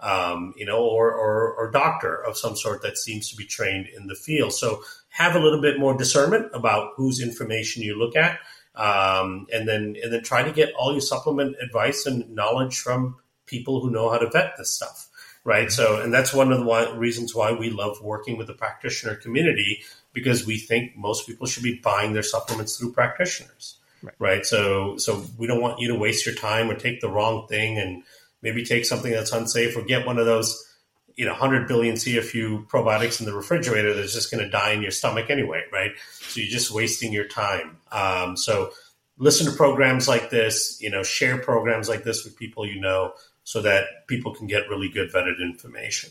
um, 0.00 0.52
you 0.56 0.66
know, 0.66 0.84
or, 0.84 1.10
or, 1.12 1.54
or 1.54 1.70
doctor 1.70 2.14
of 2.14 2.36
some 2.36 2.56
sort 2.56 2.82
that 2.82 2.98
seems 2.98 3.30
to 3.30 3.36
be 3.36 3.44
trained 3.44 3.88
in 3.96 4.06
the 4.06 4.14
field. 4.14 4.52
So 4.52 4.82
have 5.08 5.34
a 5.34 5.40
little 5.40 5.60
bit 5.60 5.78
more 5.78 5.96
discernment 5.96 6.50
about 6.52 6.92
whose 6.96 7.20
information 7.20 7.82
you 7.82 7.98
look 7.98 8.16
at. 8.16 8.38
Um, 8.74 9.46
and 9.52 9.68
then 9.68 9.96
and 10.02 10.10
then 10.10 10.22
try 10.22 10.42
to 10.42 10.50
get 10.50 10.72
all 10.78 10.92
your 10.92 11.02
supplement 11.02 11.56
advice 11.62 12.06
and 12.06 12.34
knowledge 12.34 12.78
from 12.78 13.16
people 13.44 13.82
who 13.82 13.90
know 13.90 14.08
how 14.10 14.16
to 14.16 14.30
vet 14.30 14.54
this 14.56 14.74
stuff 14.74 15.10
right? 15.44 15.70
So, 15.70 16.00
and 16.00 16.12
that's 16.12 16.32
one 16.32 16.52
of 16.52 16.58
the 16.58 16.64
why, 16.64 16.90
reasons 16.92 17.34
why 17.34 17.52
we 17.52 17.70
love 17.70 18.00
working 18.00 18.36
with 18.36 18.46
the 18.46 18.54
practitioner 18.54 19.16
community 19.16 19.82
because 20.12 20.46
we 20.46 20.58
think 20.58 20.96
most 20.96 21.26
people 21.26 21.46
should 21.46 21.62
be 21.62 21.80
buying 21.82 22.12
their 22.12 22.22
supplements 22.22 22.76
through 22.76 22.92
practitioners, 22.92 23.76
right? 24.02 24.14
right? 24.18 24.46
So, 24.46 24.96
so 24.98 25.24
we 25.38 25.46
don't 25.46 25.60
want 25.60 25.80
you 25.80 25.88
to 25.88 25.98
waste 25.98 26.26
your 26.26 26.34
time 26.34 26.70
or 26.70 26.74
take 26.74 27.00
the 27.00 27.10
wrong 27.10 27.46
thing 27.48 27.78
and 27.78 28.02
maybe 28.42 28.64
take 28.64 28.84
something 28.84 29.12
that's 29.12 29.32
unsafe 29.32 29.76
or 29.76 29.82
get 29.82 30.06
one 30.06 30.18
of 30.18 30.26
those, 30.26 30.68
you 31.16 31.24
know, 31.24 31.32
100 31.32 31.66
billion 31.66 31.96
CFU 31.96 32.66
probiotics 32.68 33.20
in 33.20 33.26
the 33.26 33.34
refrigerator 33.34 33.94
that's 33.94 34.14
just 34.14 34.30
going 34.30 34.44
to 34.44 34.50
die 34.50 34.72
in 34.72 34.82
your 34.82 34.90
stomach 34.90 35.28
anyway, 35.28 35.62
right? 35.72 35.92
So 36.20 36.40
you're 36.40 36.50
just 36.50 36.70
wasting 36.70 37.12
your 37.12 37.26
time. 37.26 37.78
Um, 37.90 38.36
so 38.36 38.70
listen 39.18 39.46
to 39.46 39.56
programs 39.56 40.08
like 40.08 40.30
this, 40.30 40.78
you 40.80 40.90
know, 40.90 41.02
share 41.02 41.38
programs 41.38 41.88
like 41.88 42.04
this 42.04 42.24
with 42.24 42.36
people 42.36 42.66
you 42.66 42.80
know 42.80 43.14
so 43.44 43.60
that 43.62 44.06
people 44.06 44.34
can 44.34 44.46
get 44.46 44.68
really 44.68 44.88
good 44.88 45.12
vetted 45.12 45.40
information. 45.40 46.10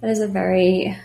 That 0.00 0.10
is 0.10 0.20
a 0.20 0.28
very 0.28 0.96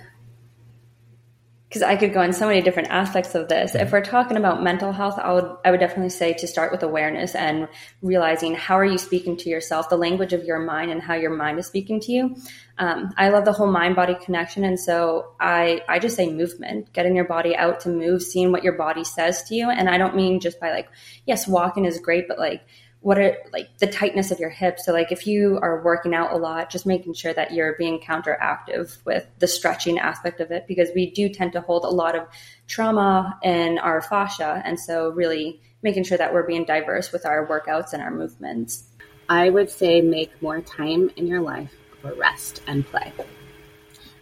because 1.72 1.84
I 1.84 1.96
could 1.96 2.14
go 2.14 2.22
in 2.22 2.34
so 2.34 2.48
many 2.48 2.62
different 2.62 2.90
aspects 2.90 3.34
of 3.34 3.48
this. 3.48 3.76
If 3.76 3.94
we're 3.94 4.04
talking 4.04 4.36
about 4.36 4.62
mental 4.62 4.92
health, 4.92 5.18
I 5.18 5.32
would 5.32 5.56
I 5.64 5.72
would 5.72 5.80
definitely 5.80 6.10
say 6.10 6.34
to 6.34 6.46
start 6.46 6.70
with 6.70 6.84
awareness 6.84 7.34
and 7.34 7.70
realizing 8.02 8.56
how 8.56 8.78
are 8.78 8.84
you 8.84 8.98
speaking 8.98 9.38
to 9.38 9.50
yourself, 9.50 9.88
the 9.88 9.96
language 9.96 10.34
of 10.34 10.44
your 10.44 10.60
mind, 10.60 10.92
and 10.92 11.02
how 11.02 11.14
your 11.14 11.34
mind 11.34 11.60
is 11.60 11.68
speaking 11.68 12.02
to 12.02 12.12
you. 12.12 12.36
Um, 12.78 13.14
I 13.18 13.30
love 13.30 13.46
the 13.46 13.54
whole 13.54 13.72
mind 13.72 13.96
body 13.96 14.18
connection, 14.22 14.66
and 14.66 14.78
so 14.78 15.34
I 15.40 15.82
I 15.88 16.00
just 16.00 16.18
say 16.18 16.30
movement, 16.30 16.92
getting 16.92 17.16
your 17.16 17.24
body 17.26 17.56
out 17.56 17.80
to 17.82 17.90
move, 17.90 18.22
seeing 18.22 18.52
what 18.52 18.66
your 18.66 18.74
body 18.74 19.06
says 19.06 19.44
to 19.44 19.56
you, 19.56 19.70
and 19.70 19.88
I 19.88 19.98
don't 19.98 20.16
mean 20.16 20.42
just 20.42 20.60
by 20.60 20.72
like 20.72 20.90
yes, 21.26 21.48
walking 21.48 21.86
is 21.86 22.02
great, 22.02 22.28
but 22.28 22.38
like 22.38 22.64
what 23.02 23.18
are 23.18 23.36
like 23.52 23.68
the 23.80 23.88
tightness 23.88 24.30
of 24.30 24.40
your 24.40 24.50
hips. 24.50 24.86
So 24.86 24.94
like 24.94 25.12
if 25.12 25.26
you 25.26 25.60
are 25.62 25.82
working 25.84 26.14
out 26.14 26.32
a 26.32 26.38
lot, 26.38 26.70
just 26.70 26.86
making 26.86 27.14
sure 27.14 27.34
that 27.34 27.52
you're 27.52 27.74
being 27.74 28.00
counteractive 28.00 29.04
with 29.06 29.26
the 29.40 29.48
stretching 29.48 29.98
aspect 29.98 30.40
of 30.40 30.52
it 30.52 30.68
because 30.68 30.90
we 30.94 31.10
do 31.10 31.28
tend 31.28 31.54
to 31.54 31.62
hold 31.62 31.84
a 31.84 31.90
lot 31.90 32.16
of 32.16 32.28
trauma 32.68 33.40
in 33.44 33.80
our 33.80 34.02
fascia. 34.02 34.62
And 34.64 34.80
so 34.80 35.10
really 35.10 35.60
making 35.82 36.04
sure 36.04 36.18
that 36.18 36.32
we're 36.32 36.46
being 36.46 36.64
diverse 36.64 37.12
with 37.12 37.26
our 37.26 37.48
workouts 37.48 37.94
and 37.94 38.04
our 38.04 38.12
movements. 38.12 38.84
I 39.28 39.50
would 39.50 39.72
say 39.72 40.02
make 40.02 40.40
more 40.42 40.62
time 40.62 41.10
in 41.16 41.26
your 41.26 41.42
life 41.42 41.74
for 42.02 42.14
rest 42.14 42.62
and 42.68 42.86
play. 42.86 43.12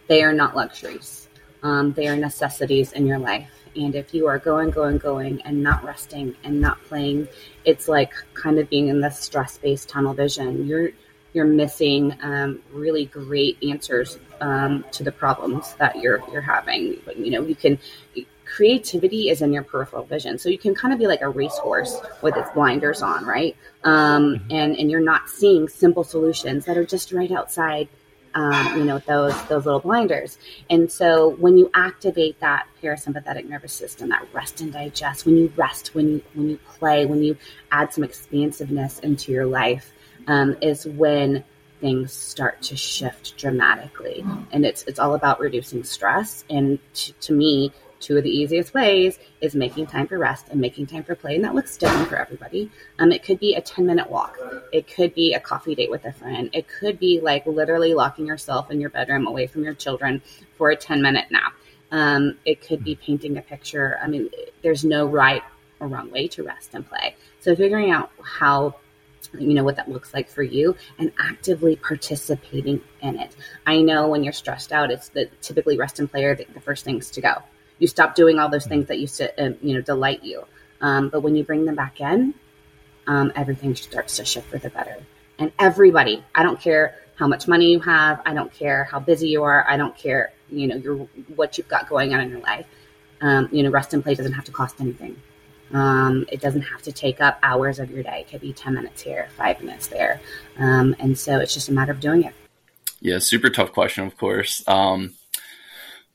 They 0.06 0.22
are 0.22 0.32
not 0.32 0.56
luxuries. 0.56 1.28
Um, 1.62 1.92
they 1.92 2.08
are 2.08 2.16
necessities 2.16 2.92
in 2.92 3.06
your 3.06 3.18
life 3.18 3.60
and 3.76 3.94
if 3.94 4.12
you 4.12 4.26
are 4.26 4.38
going, 4.38 4.70
going, 4.70 4.98
going 4.98 5.42
and 5.42 5.62
not 5.62 5.84
resting 5.84 6.36
and 6.42 6.60
not 6.60 6.82
playing, 6.84 7.28
it's 7.64 7.88
like 7.88 8.12
kind 8.34 8.58
of 8.58 8.68
being 8.68 8.88
in 8.88 9.00
this 9.00 9.18
stress 9.18 9.58
based 9.58 9.88
tunnel 9.88 10.14
vision. 10.14 10.66
You're 10.66 10.90
you're 11.32 11.46
missing 11.46 12.16
um, 12.22 12.60
really 12.72 13.06
great 13.06 13.56
answers 13.62 14.18
um, 14.40 14.84
to 14.92 15.04
the 15.04 15.12
problems 15.12 15.74
that 15.74 15.96
you're 15.96 16.22
you're 16.32 16.40
having. 16.40 17.00
But, 17.04 17.18
you 17.18 17.30
know, 17.30 17.42
you 17.42 17.54
can 17.54 17.78
creativity 18.44 19.28
is 19.28 19.42
in 19.42 19.52
your 19.52 19.62
peripheral 19.62 20.04
vision, 20.04 20.38
so 20.38 20.48
you 20.48 20.58
can 20.58 20.74
kind 20.74 20.92
of 20.92 20.98
be 20.98 21.06
like 21.06 21.20
a 21.20 21.28
racehorse 21.28 22.00
with 22.20 22.36
its 22.36 22.50
blinders 22.50 23.00
on, 23.00 23.24
right? 23.24 23.56
Um, 23.84 24.34
mm-hmm. 24.34 24.50
and 24.50 24.76
and 24.76 24.90
you're 24.90 25.00
not 25.00 25.30
seeing 25.30 25.68
simple 25.68 26.04
solutions 26.04 26.64
that 26.64 26.76
are 26.76 26.84
just 26.84 27.12
right 27.12 27.30
outside 27.30 27.88
um, 28.34 28.78
you 28.78 28.84
know 28.84 28.98
those 29.00 29.34
those 29.48 29.66
little 29.66 29.80
blinders. 29.80 30.38
And 30.68 30.90
so 30.90 31.30
when 31.30 31.56
you 31.56 31.70
activate 31.74 32.38
that 32.40 32.66
parasympathetic 32.82 33.48
nervous 33.48 33.72
system 33.72 34.08
that 34.10 34.26
rest 34.32 34.60
and 34.60 34.72
digest 34.72 35.26
when 35.26 35.36
you 35.36 35.52
rest 35.56 35.94
when 35.94 36.08
you 36.08 36.22
when 36.34 36.50
you 36.50 36.58
play 36.58 37.06
when 37.06 37.22
you 37.22 37.36
add 37.72 37.92
some 37.92 38.04
expansiveness 38.04 38.98
into 39.00 39.32
your 39.32 39.46
life 39.46 39.92
um, 40.26 40.56
is 40.60 40.86
when 40.86 41.44
things 41.80 42.12
start 42.12 42.60
to 42.62 42.76
shift 42.76 43.36
dramatically. 43.36 44.24
And 44.52 44.64
it's 44.64 44.82
it's 44.84 44.98
all 44.98 45.14
about 45.14 45.40
reducing 45.40 45.82
stress. 45.82 46.44
And 46.50 46.78
to, 46.94 47.12
to 47.12 47.32
me 47.32 47.72
two 48.00 48.16
of 48.16 48.24
the 48.24 48.30
easiest 48.30 48.74
ways 48.74 49.18
is 49.40 49.54
making 49.54 49.86
time 49.86 50.06
for 50.06 50.18
rest 50.18 50.48
and 50.48 50.60
making 50.60 50.86
time 50.86 51.04
for 51.04 51.14
play 51.14 51.36
and 51.36 51.44
that 51.44 51.54
looks 51.54 51.76
different 51.76 52.08
for 52.08 52.16
everybody. 52.16 52.70
Um, 52.98 53.12
it 53.12 53.22
could 53.22 53.38
be 53.38 53.54
a 53.54 53.60
10 53.60 53.86
minute 53.86 54.10
walk. 54.10 54.38
It 54.72 54.92
could 54.92 55.14
be 55.14 55.34
a 55.34 55.40
coffee 55.40 55.74
date 55.74 55.90
with 55.90 56.04
a 56.04 56.12
friend. 56.12 56.50
It 56.52 56.66
could 56.66 56.98
be 56.98 57.20
like 57.20 57.46
literally 57.46 57.94
locking 57.94 58.26
yourself 58.26 58.70
in 58.70 58.80
your 58.80 58.90
bedroom 58.90 59.26
away 59.26 59.46
from 59.46 59.62
your 59.62 59.74
children 59.74 60.22
for 60.56 60.70
a 60.70 60.76
10 60.76 61.02
minute 61.02 61.26
nap. 61.30 61.54
Um, 61.92 62.38
it 62.44 62.66
could 62.66 62.82
be 62.82 62.96
painting 62.96 63.36
a 63.36 63.42
picture. 63.42 63.98
I 64.02 64.08
mean 64.08 64.30
there's 64.62 64.84
no 64.84 65.06
right 65.06 65.42
or 65.78 65.88
wrong 65.88 66.10
way 66.10 66.28
to 66.28 66.42
rest 66.42 66.70
and 66.74 66.88
play. 66.88 67.16
So 67.40 67.54
figuring 67.54 67.90
out 67.90 68.10
how 68.22 68.76
you 69.38 69.54
know 69.54 69.62
what 69.62 69.76
that 69.76 69.88
looks 69.88 70.14
like 70.14 70.28
for 70.28 70.42
you 70.42 70.74
and 70.98 71.12
actively 71.18 71.76
participating 71.76 72.80
in 73.02 73.18
it. 73.18 73.36
I 73.66 73.82
know 73.82 74.08
when 74.08 74.24
you're 74.24 74.32
stressed 74.32 74.72
out 74.72 74.90
it's 74.90 75.10
the 75.10 75.26
typically 75.42 75.76
rest 75.76 75.98
and 75.98 76.10
play 76.10 76.24
are 76.24 76.34
the, 76.34 76.46
the 76.54 76.60
first 76.60 76.84
things 76.84 77.10
to 77.10 77.20
go 77.20 77.42
you 77.80 77.88
stop 77.88 78.14
doing 78.14 78.38
all 78.38 78.48
those 78.48 78.66
things 78.66 78.86
that 78.86 79.00
used 79.00 79.16
to 79.16 79.44
uh, 79.44 79.52
you 79.60 79.74
know 79.74 79.80
delight 79.80 80.22
you 80.22 80.44
um, 80.80 81.08
but 81.08 81.22
when 81.22 81.34
you 81.34 81.42
bring 81.42 81.64
them 81.64 81.74
back 81.74 82.00
in 82.00 82.32
um, 83.08 83.32
everything 83.34 83.74
starts 83.74 84.16
to 84.16 84.24
shift 84.24 84.48
for 84.48 84.58
the 84.58 84.70
better 84.70 84.96
and 85.38 85.50
everybody 85.58 86.22
i 86.34 86.42
don't 86.44 86.60
care 86.60 86.94
how 87.16 87.26
much 87.26 87.48
money 87.48 87.72
you 87.72 87.80
have 87.80 88.22
i 88.24 88.32
don't 88.32 88.52
care 88.52 88.84
how 88.84 89.00
busy 89.00 89.28
you 89.28 89.42
are 89.42 89.68
i 89.68 89.76
don't 89.76 89.96
care 89.96 90.32
you 90.48 90.68
know 90.68 90.76
your 90.76 90.96
what 91.34 91.58
you've 91.58 91.68
got 91.68 91.88
going 91.88 92.14
on 92.14 92.20
in 92.20 92.30
your 92.30 92.40
life 92.40 92.66
um, 93.22 93.48
you 93.50 93.62
know 93.62 93.70
rest 93.70 93.92
and 93.92 94.04
play 94.04 94.14
doesn't 94.14 94.32
have 94.34 94.44
to 94.44 94.52
cost 94.52 94.80
anything 94.80 95.16
um, 95.72 96.26
it 96.30 96.40
doesn't 96.40 96.62
have 96.62 96.82
to 96.82 96.92
take 96.92 97.20
up 97.20 97.38
hours 97.42 97.78
of 97.78 97.90
your 97.90 98.02
day. 98.02 98.20
It 98.20 98.30
could 98.30 98.40
be 98.40 98.52
10 98.52 98.74
minutes 98.74 99.02
here, 99.02 99.28
five 99.36 99.60
minutes 99.60 99.86
there. 99.86 100.20
Um, 100.58 100.96
and 100.98 101.16
so 101.18 101.38
it's 101.38 101.54
just 101.54 101.68
a 101.68 101.72
matter 101.72 101.92
of 101.92 102.00
doing 102.00 102.24
it. 102.24 102.34
Yeah, 103.00 103.18
super 103.18 103.50
tough 103.50 103.72
question, 103.72 104.04
of 104.04 104.16
course. 104.16 104.66
Um, 104.66 105.14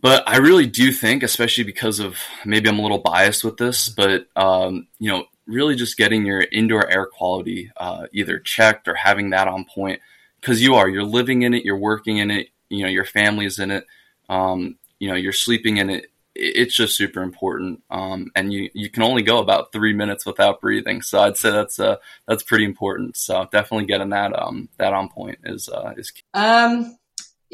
but 0.06 0.22
I 0.28 0.38
really 0.38 0.68
do 0.68 0.92
think, 0.92 1.24
especially 1.24 1.64
because 1.64 2.00
of 2.00 2.20
maybe 2.46 2.70
I'm 2.70 2.78
a 2.78 2.82
little 2.84 3.00
biased 3.00 3.44
with 3.44 3.58
this, 3.58 3.90
but 3.90 4.28
um, 4.36 4.86
you 5.00 5.10
know, 5.10 5.26
really 5.48 5.74
just 5.74 5.98
getting 5.98 6.28
your 6.28 6.42
indoor 6.52 6.88
air 6.88 7.08
quality 7.08 7.72
uh, 7.76 8.06
either 8.14 8.38
checked 8.38 8.88
or 8.88 8.94
having 8.94 9.32
that 9.32 9.48
on 9.48 9.66
point, 9.66 10.02
because 10.40 10.62
you 10.62 10.76
are 10.76 10.88
you're 10.88 11.04
living 11.04 11.42
in 11.42 11.56
it, 11.56 11.66
you're 11.66 11.76
working 11.76 12.18
in 12.18 12.30
it, 12.30 12.50
you 12.70 12.84
know, 12.84 12.90
your 12.90 13.04
family's 13.04 13.58
in 13.58 13.72
it, 13.72 13.88
um, 14.30 14.78
you 15.00 15.10
know, 15.10 15.16
you're 15.16 15.34
sleeping 15.34 15.78
in 15.78 15.90
it 15.90 16.12
it's 16.36 16.76
just 16.76 16.98
super 16.98 17.24
important. 17.24 17.82
Um, 17.90 18.30
and 18.36 18.52
you, 18.52 18.70
you 18.74 18.90
can 18.90 19.04
only 19.04 19.24
go 19.24 19.40
about 19.40 19.72
three 19.72 19.94
minutes 19.94 20.26
without 20.26 20.60
breathing. 20.60 21.02
So 21.02 21.22
I'd 21.22 21.38
say 21.38 21.50
that's, 21.50 21.80
uh, 21.80 21.96
that's 22.28 22.44
pretty 22.44 22.66
important. 22.66 23.16
So 23.16 23.48
definitely 23.54 23.86
getting 23.86 24.10
that, 24.10 24.38
um, 24.38 24.68
that 24.78 24.94
on 24.94 25.08
point 25.08 25.40
is, 25.46 25.70
uh, 25.70 25.94
is 25.96 26.12
key. 26.12 26.24
Um, 26.34 26.98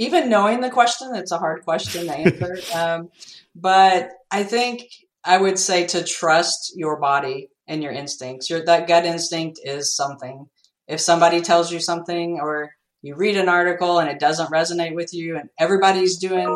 even 0.01 0.29
knowing 0.29 0.61
the 0.61 0.71
question, 0.71 1.13
it's 1.13 1.31
a 1.31 1.37
hard 1.37 1.63
question 1.63 2.07
to 2.07 2.11
answer. 2.11 2.57
um, 2.75 3.09
but 3.55 4.09
I 4.31 4.43
think 4.43 4.81
I 5.23 5.37
would 5.37 5.59
say 5.59 5.85
to 5.87 6.03
trust 6.03 6.73
your 6.75 6.99
body 6.99 7.49
and 7.67 7.83
your 7.83 7.91
instincts. 7.91 8.49
Your, 8.49 8.65
that 8.65 8.87
gut 8.87 9.05
instinct 9.05 9.59
is 9.63 9.95
something. 9.95 10.47
If 10.87 10.99
somebody 10.99 11.41
tells 11.41 11.71
you 11.71 11.79
something 11.79 12.39
or 12.41 12.71
you 13.03 13.15
read 13.15 13.37
an 13.37 13.47
article 13.47 13.99
and 13.99 14.09
it 14.09 14.19
doesn't 14.19 14.51
resonate 14.51 14.95
with 14.95 15.13
you 15.13 15.37
and 15.37 15.49
everybody's 15.59 16.17
doing 16.17 16.47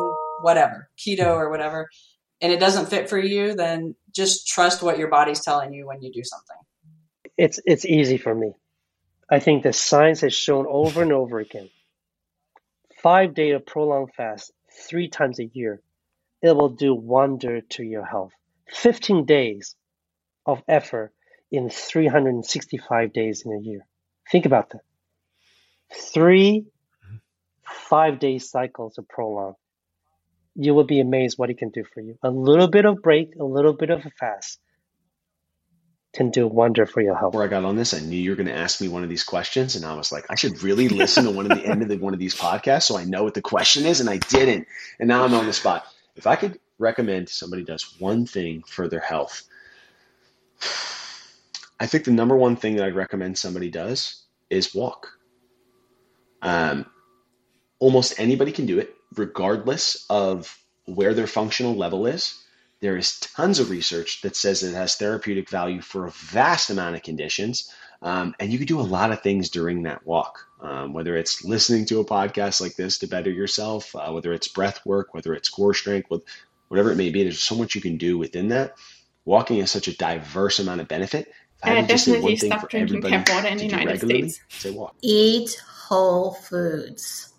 whatever, 0.41 0.89
keto 0.97 1.27
or 1.27 1.51
whatever, 1.51 1.87
and 2.41 2.51
it 2.51 2.59
doesn't 2.59 2.87
fit 2.87 3.11
for 3.11 3.19
you, 3.19 3.53
then 3.53 3.93
just 4.11 4.47
trust 4.47 4.81
what 4.81 4.97
your 4.97 5.09
body's 5.09 5.45
telling 5.45 5.71
you 5.71 5.85
when 5.85 6.01
you 6.01 6.11
do 6.11 6.23
something. 6.23 6.57
It's 7.37 7.59
it's 7.63 7.85
easy 7.85 8.17
for 8.17 8.33
me. 8.33 8.55
I 9.29 9.39
think 9.39 9.61
the 9.61 9.73
science 9.73 10.21
has 10.21 10.33
shown 10.33 10.65
over 10.67 11.03
and 11.03 11.13
over 11.13 11.39
again. 11.39 11.69
Five 13.05 13.35
day 13.35 13.51
of 13.51 13.67
prolonged 13.67 14.15
fast, 14.15 14.51
three 14.89 15.09
times 15.09 15.37
a 15.37 15.45
year, 15.45 15.79
it 16.41 16.55
will 16.55 16.69
do 16.69 16.95
wonder 16.95 17.61
to 17.61 17.83
your 17.83 18.03
health. 18.03 18.31
Fifteen 18.67 19.25
days 19.25 19.75
of 20.47 20.63
effort 20.67 21.13
in 21.51 21.69
365 21.69 23.13
days 23.13 23.43
in 23.45 23.53
a 23.53 23.59
year. 23.59 23.85
Think 24.31 24.47
about 24.47 24.71
that. 24.71 24.81
Three 25.93 26.65
five 27.63 28.17
day 28.17 28.39
cycles 28.39 28.97
of 28.97 29.07
prolonged 29.07 29.57
you 30.55 30.73
will 30.73 30.85
be 30.85 30.99
amazed 30.99 31.37
what 31.37 31.51
it 31.51 31.59
can 31.59 31.69
do 31.69 31.83
for 31.83 32.01
you. 32.01 32.17
A 32.23 32.31
little 32.31 32.67
bit 32.67 32.85
of 32.85 33.03
break, 33.03 33.35
a 33.39 33.43
little 33.43 33.73
bit 33.73 33.91
of 33.91 34.03
a 34.03 34.09
fast 34.09 34.59
can 36.15 36.31
do 36.31 36.47
wonder 36.47 36.85
for 36.85 37.01
your 37.01 37.15
health. 37.15 37.33
Before 37.33 37.43
I 37.43 37.47
got 37.47 37.65
on 37.65 37.75
this, 37.75 37.93
I 37.93 37.99
knew 37.99 38.17
you 38.17 38.31
were 38.31 38.35
going 38.35 38.47
to 38.47 38.55
ask 38.55 38.81
me 38.81 38.87
one 38.87 39.03
of 39.03 39.09
these 39.09 39.23
questions, 39.23 39.75
and 39.75 39.85
I 39.85 39.93
was 39.95 40.11
like, 40.11 40.25
I 40.29 40.35
should 40.35 40.63
really 40.63 40.87
listen 40.89 41.25
to 41.25 41.31
one 41.31 41.51
of 41.51 41.57
the 41.57 41.65
end 41.65 41.81
of 41.81 41.89
the, 41.89 41.97
one 41.97 42.13
of 42.13 42.19
these 42.19 42.35
podcasts 42.35 42.83
so 42.83 42.97
I 42.97 43.03
know 43.03 43.23
what 43.23 43.33
the 43.33 43.41
question 43.41 43.85
is, 43.85 43.99
and 43.99 44.09
I 44.09 44.17
didn't, 44.17 44.67
and 44.99 45.07
now 45.07 45.23
I'm 45.23 45.33
on 45.33 45.45
the 45.45 45.53
spot. 45.53 45.85
If 46.15 46.25
I 46.25 46.35
could 46.35 46.59
recommend 46.79 47.29
somebody 47.29 47.63
does 47.63 47.99
one 47.99 48.25
thing 48.25 48.63
for 48.65 48.87
their 48.87 49.01
health, 49.01 49.43
I 51.79 51.87
think 51.87 52.05
the 52.05 52.11
number 52.11 52.35
one 52.35 52.55
thing 52.55 52.77
that 52.77 52.85
I'd 52.85 52.95
recommend 52.95 53.37
somebody 53.37 53.69
does 53.69 54.23
is 54.49 54.73
walk. 54.73 55.19
Um, 56.41 56.85
almost 57.79 58.19
anybody 58.19 58.51
can 58.51 58.65
do 58.65 58.79
it 58.79 58.95
regardless 59.15 60.05
of 60.09 60.57
where 60.85 61.13
their 61.13 61.27
functional 61.27 61.75
level 61.75 62.05
is. 62.05 62.41
There 62.85 62.97
is 62.97 63.19
tons 63.19 63.57
of 63.57 63.71
research 63.71 64.21
that 64.21 64.35
says 64.35 64.61
it 64.61 64.75
has 64.75 64.93
therapeutic 64.93 65.49
value 65.49 65.81
for 65.81 66.05
a 66.05 66.11
vast 66.11 66.69
amount 66.69 66.95
of 66.95 67.01
conditions. 67.01 67.73
Um, 68.03 68.35
and 68.39 68.51
you 68.51 68.59
can 68.59 68.67
do 68.67 68.79
a 68.79 68.81
lot 68.81 69.11
of 69.11 69.23
things 69.23 69.49
during 69.49 69.81
that 69.83 70.05
walk, 70.05 70.47
um, 70.61 70.93
whether 70.93 71.17
it's 71.17 71.43
listening 71.43 71.87
to 71.87 71.99
a 71.99 72.05
podcast 72.05 72.61
like 72.61 72.75
this 72.75 72.99
to 72.99 73.07
better 73.07 73.31
yourself, 73.31 73.95
uh, 73.95 74.11
whether 74.11 74.33
it's 74.33 74.47
breath 74.47 74.85
work, 74.85 75.15
whether 75.15 75.33
it's 75.33 75.49
core 75.49 75.73
strength, 75.73 76.11
whatever 76.67 76.91
it 76.91 76.95
may 76.95 77.09
be. 77.09 77.23
There's 77.23 77.39
so 77.39 77.55
much 77.55 77.73
you 77.73 77.81
can 77.81 77.97
do 77.97 78.19
within 78.19 78.49
that. 78.49 78.75
Walking 79.25 79.61
has 79.61 79.71
such 79.71 79.87
a 79.87 79.97
diverse 79.97 80.59
amount 80.59 80.81
of 80.81 80.87
benefit. 80.87 81.33
If 81.63 81.69
I 81.69 81.81
definitely 81.81 82.35
stop 82.35 82.69
drinking 82.69 83.01
tap 83.01 83.27
water 83.27 83.47
in 83.47 83.57
the 83.57 83.65
United 83.65 83.99
States. 83.99 84.39
Say 84.49 84.69
walk. 84.69 84.93
Eat 85.01 85.59
whole 85.65 86.33
foods. 86.35 87.33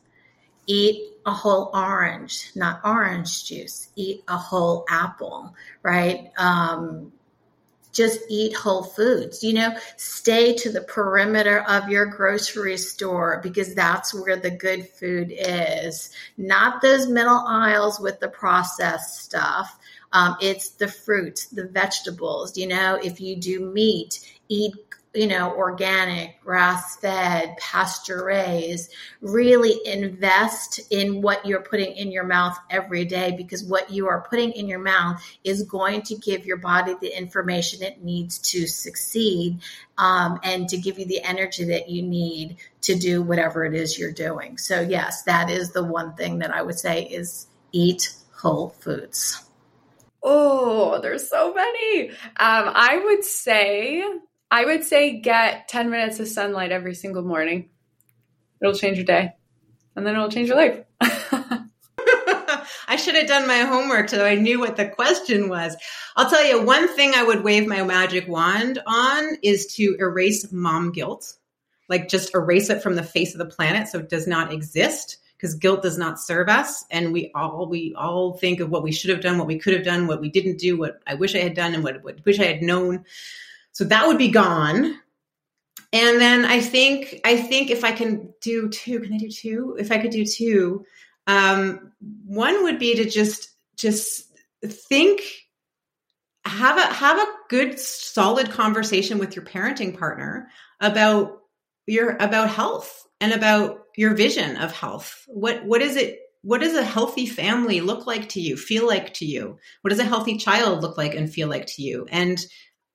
Eat 0.67 1.13
a 1.25 1.33
whole 1.33 1.71
orange, 1.73 2.51
not 2.55 2.81
orange 2.85 3.45
juice. 3.45 3.89
Eat 3.97 4.25
a 4.29 4.37
whole 4.37 4.85
apple, 4.89 5.55
right? 5.83 6.31
Um, 6.39 7.13
just 7.97 8.21
eat 8.29 8.55
whole 8.55 8.83
foods. 8.83 9.43
You 9.43 9.55
know, 9.55 9.77
stay 9.97 10.55
to 10.57 10.71
the 10.71 10.83
perimeter 10.83 11.61
of 11.61 11.89
your 11.89 12.07
grocery 12.07 12.77
store 12.77 13.41
because 13.43 13.75
that's 13.75 14.13
where 14.13 14.37
the 14.37 14.51
good 14.51 14.89
food 14.89 15.33
is, 15.33 16.11
not 16.37 16.83
those 16.83 17.09
middle 17.09 17.43
aisles 17.47 17.99
with 17.99 18.21
the 18.21 18.29
processed 18.29 19.23
stuff. 19.23 19.79
Um, 20.13 20.37
it's 20.41 20.71
the 20.71 20.89
fruits, 20.89 21.47
the 21.47 21.67
vegetables. 21.67 22.57
You 22.57 22.69
know, 22.69 22.99
if 23.03 23.21
you 23.21 23.37
do 23.37 23.61
meat, 23.61 24.21
eat 24.49 24.86
you 25.17 25.27
know, 25.27 25.55
organic, 25.57 26.41
grass 26.43 26.97
fed, 26.97 27.57
pasture 27.59 28.25
raised, 28.25 28.93
really 29.21 29.81
invest 29.87 30.81
in 30.91 31.23
what 31.23 31.47
you're 31.47 31.63
putting 31.63 31.97
in 31.97 32.13
your 32.13 32.25
mouth 32.25 32.57
every 32.71 33.05
day 33.05 33.35
because 33.37 33.65
what 33.65 33.91
you 33.91 34.07
are 34.09 34.27
putting 34.29 34.53
in 34.53 34.69
your 34.69 34.79
mouth 34.79 35.21
is 35.43 35.63
going 35.63 36.03
to 36.03 36.15
give 36.17 36.45
your 36.45 36.59
body 36.59 36.95
the 37.01 37.17
information 37.17 37.83
it 37.83 38.05
needs 38.05 38.39
to 38.39 38.67
succeed 38.67 39.59
um, 39.99 40.39
and 40.43 40.69
to 40.69 40.77
give 40.77 40.99
you 40.99 41.07
the 41.07 41.23
energy 41.23 41.65
that 41.65 41.89
you 41.89 42.03
need 42.03 42.57
to 42.83 42.95
do 42.95 43.23
whatever 43.23 43.65
it 43.65 43.75
is 43.75 43.99
you're 43.99 44.13
doing. 44.13 44.59
So, 44.59 44.81
yes, 44.81 45.23
that 45.23 45.51
is 45.51 45.73
the 45.73 45.83
one 45.83 46.15
thing 46.15 46.41
that 46.41 46.55
I 46.55 46.63
would 46.63 46.79
say 46.79 47.05
is 47.05 47.47
eat 47.73 48.13
whole 48.35 48.69
foods. 48.69 49.43
Oh, 50.23 51.01
there's 51.01 51.29
so 51.29 51.55
many. 51.55 52.11
Um, 52.11 52.17
I 52.39 53.01
would 53.03 53.25
say 53.25 54.05
I 54.51 54.65
would 54.65 54.85
say 54.85 55.21
get 55.21 55.69
10 55.69 55.91
minutes 55.91 56.21
of 56.21 56.29
sunlight 56.29 56.73
every 56.73 56.95
single 56.95 57.23
morning. 57.23 57.71
It'll 58.61 58.75
change 58.75 58.97
your 58.97 59.07
day 59.07 59.33
and 59.95 60.07
then 60.07 60.15
it'll 60.15 60.31
change 60.31 60.49
your 60.49 60.57
life. 60.57 60.85
I 62.89 62.97
should 62.97 63.17
have 63.17 63.27
done 63.27 63.47
my 63.47 63.61
homework 63.61 64.09
so 64.09 64.25
I 64.25 64.37
knew 64.37 64.61
what 64.61 64.77
the 64.77 64.89
question 64.89 65.49
was. 65.49 65.77
I'll 66.17 66.31
tell 66.31 66.45
you 66.45 66.63
one 66.63 66.95
thing 66.95 67.13
I 67.15 67.25
would 67.25 67.43
wave 67.43 67.67
my 67.67 67.83
magic 67.83 68.29
wand 68.29 68.79
on 68.87 69.37
is 69.43 69.67
to 69.75 69.97
erase 69.99 70.51
mom 70.53 70.93
guilt. 70.93 71.35
Like 71.89 72.09
just 72.09 72.35
erase 72.35 72.71
it 72.71 72.83
from 72.83 72.95
the 72.95 73.03
face 73.03 73.35
of 73.35 73.39
the 73.39 73.47
planet 73.47 73.89
so 73.89 73.99
it 73.99 74.09
does 74.09 74.27
not 74.27 74.53
exist 74.53 75.19
because 75.37 75.55
guilt 75.55 75.83
does 75.83 75.99
not 75.99 76.21
serve 76.21 76.49
us 76.49 76.85
and 76.91 77.13
we 77.13 77.31
all 77.35 77.69
we 77.69 77.95
all 77.97 78.39
think 78.39 78.61
of 78.61 78.71
what 78.71 78.83
we 78.83 78.93
should 78.93 79.11
have 79.11 79.21
done, 79.21 79.39
what 79.39 79.47
we 79.47 79.59
could 79.59 79.75
have 79.75 79.85
done, 79.85 80.07
what 80.07 80.21
we 80.21 80.31
didn't 80.31 80.59
do, 80.59 80.79
what 80.79 81.01
I 81.07 81.15
wish 81.15 81.35
I 81.35 81.41
had 81.41 81.55
done 81.55 81.75
and 81.75 81.85
what, 81.85 82.03
what 82.03 82.25
wish 82.25 82.39
I 82.39 82.45
had 82.45 82.63
known. 82.63 83.05
So 83.77 83.85
that 83.85 84.07
would 84.07 84.17
be 84.17 84.31
gone. 84.31 84.99
And 85.93 86.19
then 86.19 86.47
I 86.47 86.61
think 86.61 87.21
I 87.27 87.37
think 87.37 87.71
if 87.71 87.85
I 87.85 87.93
can 87.93 88.33
do 88.41 88.71
two, 88.71 89.01
can 89.01 89.13
I 89.13 89.19
do 89.19 89.29
two? 89.29 89.77
If 89.79 89.93
I 89.93 89.99
could 89.99 90.13
do 90.13 90.25
two, 90.25 90.87
um, 91.27 91.93
one 92.25 92.63
would 92.63 92.79
be 92.79 92.95
to 92.95 93.05
just 93.05 93.51
just 93.77 94.33
think 94.65 95.21
have 96.47 96.79
a 96.79 96.87
have 96.87 97.19
a 97.19 97.33
good 97.51 97.79
solid 97.79 98.51
conversation 98.51 99.19
with 99.19 99.37
your 99.37 99.45
parenting 99.45 99.99
partner 99.99 100.49
about 100.81 101.41
your 101.87 102.17
about 102.17 102.49
health 102.49 103.07
and 103.21 103.35
about 103.35 103.81
your 103.95 104.15
vision 104.15 104.57
of 104.57 104.73
health. 104.73 105.23
What 105.27 105.67
what 105.67 105.83
is 105.83 105.97
it 105.97 106.21
what 106.41 106.63
does 106.63 106.75
a 106.75 106.83
healthy 106.83 107.27
family 107.27 107.83
look 107.83 108.07
like 108.07 108.31
to 108.31 108.41
you, 108.41 108.57
feel 108.57 108.87
like 108.87 109.13
to 109.15 109.27
you? 109.27 109.59
What 109.83 109.91
does 109.91 109.99
a 109.99 110.05
healthy 110.05 110.39
child 110.39 110.81
look 110.81 110.97
like 110.97 111.15
and 111.15 111.31
feel 111.31 111.49
like 111.49 111.67
to 111.67 111.83
you? 111.83 112.07
And 112.09 112.39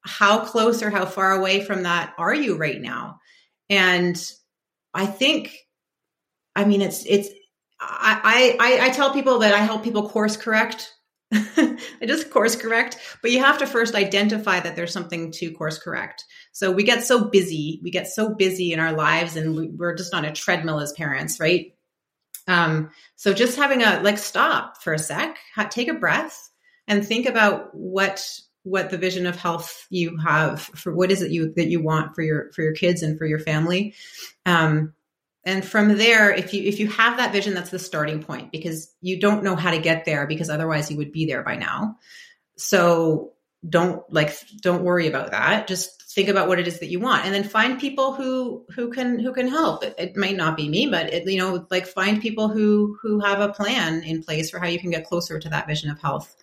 how 0.03 0.45
close 0.45 0.81
or 0.81 0.89
how 0.89 1.05
far 1.05 1.31
away 1.31 1.63
from 1.63 1.83
that 1.83 2.13
are 2.17 2.33
you 2.33 2.57
right 2.57 2.81
now? 2.81 3.19
And 3.69 4.21
I 4.93 5.05
think, 5.05 5.55
I 6.55 6.65
mean, 6.65 6.81
it's, 6.81 7.05
it's, 7.05 7.29
I, 7.79 8.57
I, 8.59 8.87
I 8.87 8.89
tell 8.89 9.13
people 9.13 9.39
that 9.39 9.53
I 9.53 9.59
help 9.59 9.83
people 9.83 10.09
course 10.09 10.37
correct. 10.37 10.93
I 11.33 11.77
just 12.05 12.29
course 12.29 12.57
correct, 12.57 12.97
but 13.21 13.31
you 13.31 13.39
have 13.39 13.59
to 13.59 13.65
first 13.65 13.95
identify 13.95 14.59
that 14.59 14.75
there's 14.75 14.91
something 14.91 15.31
to 15.33 15.51
course 15.51 15.79
correct. 15.79 16.25
So 16.51 16.71
we 16.71 16.83
get 16.83 17.05
so 17.05 17.23
busy, 17.23 17.79
we 17.83 17.89
get 17.89 18.07
so 18.07 18.35
busy 18.35 18.73
in 18.73 18.79
our 18.79 18.91
lives 18.91 19.37
and 19.37 19.79
we're 19.79 19.95
just 19.95 20.13
on 20.13 20.25
a 20.25 20.33
treadmill 20.33 20.81
as 20.81 20.91
parents, 20.91 21.39
right? 21.39 21.73
Um, 22.47 22.89
so 23.15 23.33
just 23.33 23.55
having 23.55 23.81
a 23.81 24.01
like 24.01 24.17
stop 24.17 24.81
for 24.81 24.93
a 24.93 24.99
sec, 24.99 25.37
take 25.69 25.87
a 25.87 25.93
breath 25.93 26.49
and 26.87 27.05
think 27.05 27.25
about 27.25 27.73
what 27.73 28.27
what 28.63 28.89
the 28.89 28.97
vision 28.97 29.25
of 29.25 29.35
health 29.35 29.87
you 29.89 30.17
have 30.17 30.61
for 30.61 30.93
what 30.93 31.11
is 31.11 31.21
it 31.21 31.31
you 31.31 31.51
that 31.55 31.67
you 31.67 31.81
want 31.81 32.15
for 32.15 32.21
your 32.21 32.51
for 32.51 32.61
your 32.61 32.73
kids 32.73 33.01
and 33.01 33.17
for 33.17 33.25
your 33.25 33.39
family. 33.39 33.95
Um, 34.45 34.93
and 35.43 35.65
from 35.65 35.97
there 35.97 36.31
if 36.31 36.53
you 36.53 36.63
if 36.63 36.79
you 36.79 36.87
have 36.87 37.17
that 37.17 37.31
vision 37.31 37.53
that's 37.53 37.71
the 37.71 37.79
starting 37.79 38.21
point 38.21 38.51
because 38.51 38.91
you 39.01 39.19
don't 39.19 39.43
know 39.43 39.55
how 39.55 39.71
to 39.71 39.79
get 39.79 40.05
there 40.05 40.27
because 40.27 40.49
otherwise 40.49 40.91
you 40.91 40.97
would 40.97 41.11
be 41.11 41.25
there 41.25 41.43
by 41.43 41.55
now. 41.55 41.97
So 42.57 43.33
don't 43.67 44.03
like 44.13 44.35
don't 44.61 44.83
worry 44.83 45.07
about 45.07 45.31
that. 45.31 45.67
Just 45.67 46.03
think 46.11 46.27
about 46.27 46.47
what 46.47 46.59
it 46.59 46.67
is 46.67 46.79
that 46.79 46.89
you 46.89 46.99
want 46.99 47.25
and 47.25 47.33
then 47.33 47.43
find 47.43 47.79
people 47.79 48.13
who 48.13 48.65
who 48.75 48.91
can 48.91 49.17
who 49.17 49.33
can 49.33 49.47
help. 49.47 49.83
It, 49.83 49.95
it 49.97 50.17
might 50.17 50.35
not 50.35 50.55
be 50.55 50.69
me 50.69 50.85
but 50.85 51.11
it, 51.11 51.27
you 51.27 51.39
know 51.39 51.65
like 51.71 51.87
find 51.87 52.21
people 52.21 52.47
who 52.47 52.95
who 53.01 53.19
have 53.21 53.39
a 53.39 53.53
plan 53.53 54.03
in 54.03 54.21
place 54.21 54.51
for 54.51 54.59
how 54.59 54.67
you 54.67 54.79
can 54.79 54.91
get 54.91 55.07
closer 55.07 55.39
to 55.39 55.49
that 55.49 55.65
vision 55.65 55.89
of 55.89 55.99
health 55.99 56.35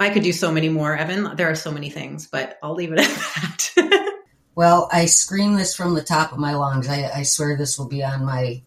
I 0.00 0.10
could 0.10 0.22
do 0.22 0.32
so 0.32 0.52
many 0.52 0.68
more, 0.68 0.96
Evan. 0.96 1.36
There 1.36 1.50
are 1.50 1.56
so 1.56 1.72
many 1.72 1.90
things, 1.90 2.28
but 2.28 2.58
I'll 2.62 2.74
leave 2.74 2.92
it 2.92 3.00
at 3.00 3.72
that. 3.76 4.14
well, 4.54 4.88
I 4.92 5.06
scream 5.06 5.56
this 5.56 5.74
from 5.74 5.94
the 5.94 6.02
top 6.02 6.32
of 6.32 6.38
my 6.38 6.54
lungs. 6.54 6.88
I, 6.88 7.10
I 7.14 7.22
swear 7.24 7.56
this 7.56 7.78
will 7.78 7.88
be 7.88 8.02
on 8.04 8.24
my 8.24 8.62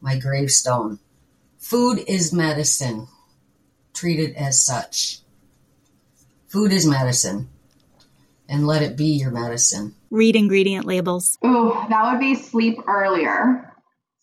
my 0.00 0.18
gravestone. 0.18 0.98
Food 1.58 2.02
is 2.06 2.32
medicine. 2.32 3.08
Treat 3.92 4.20
it 4.20 4.34
as 4.36 4.64
such. 4.64 5.18
Food 6.48 6.72
is 6.72 6.86
medicine. 6.86 7.48
And 8.48 8.66
let 8.66 8.82
it 8.82 8.96
be 8.96 9.06
your 9.06 9.30
medicine. 9.30 9.94
Read 10.10 10.34
ingredient 10.34 10.84
labels. 10.84 11.38
Ooh, 11.44 11.72
that 11.88 12.10
would 12.10 12.18
be 12.18 12.34
sleep 12.34 12.78
earlier. 12.88 13.72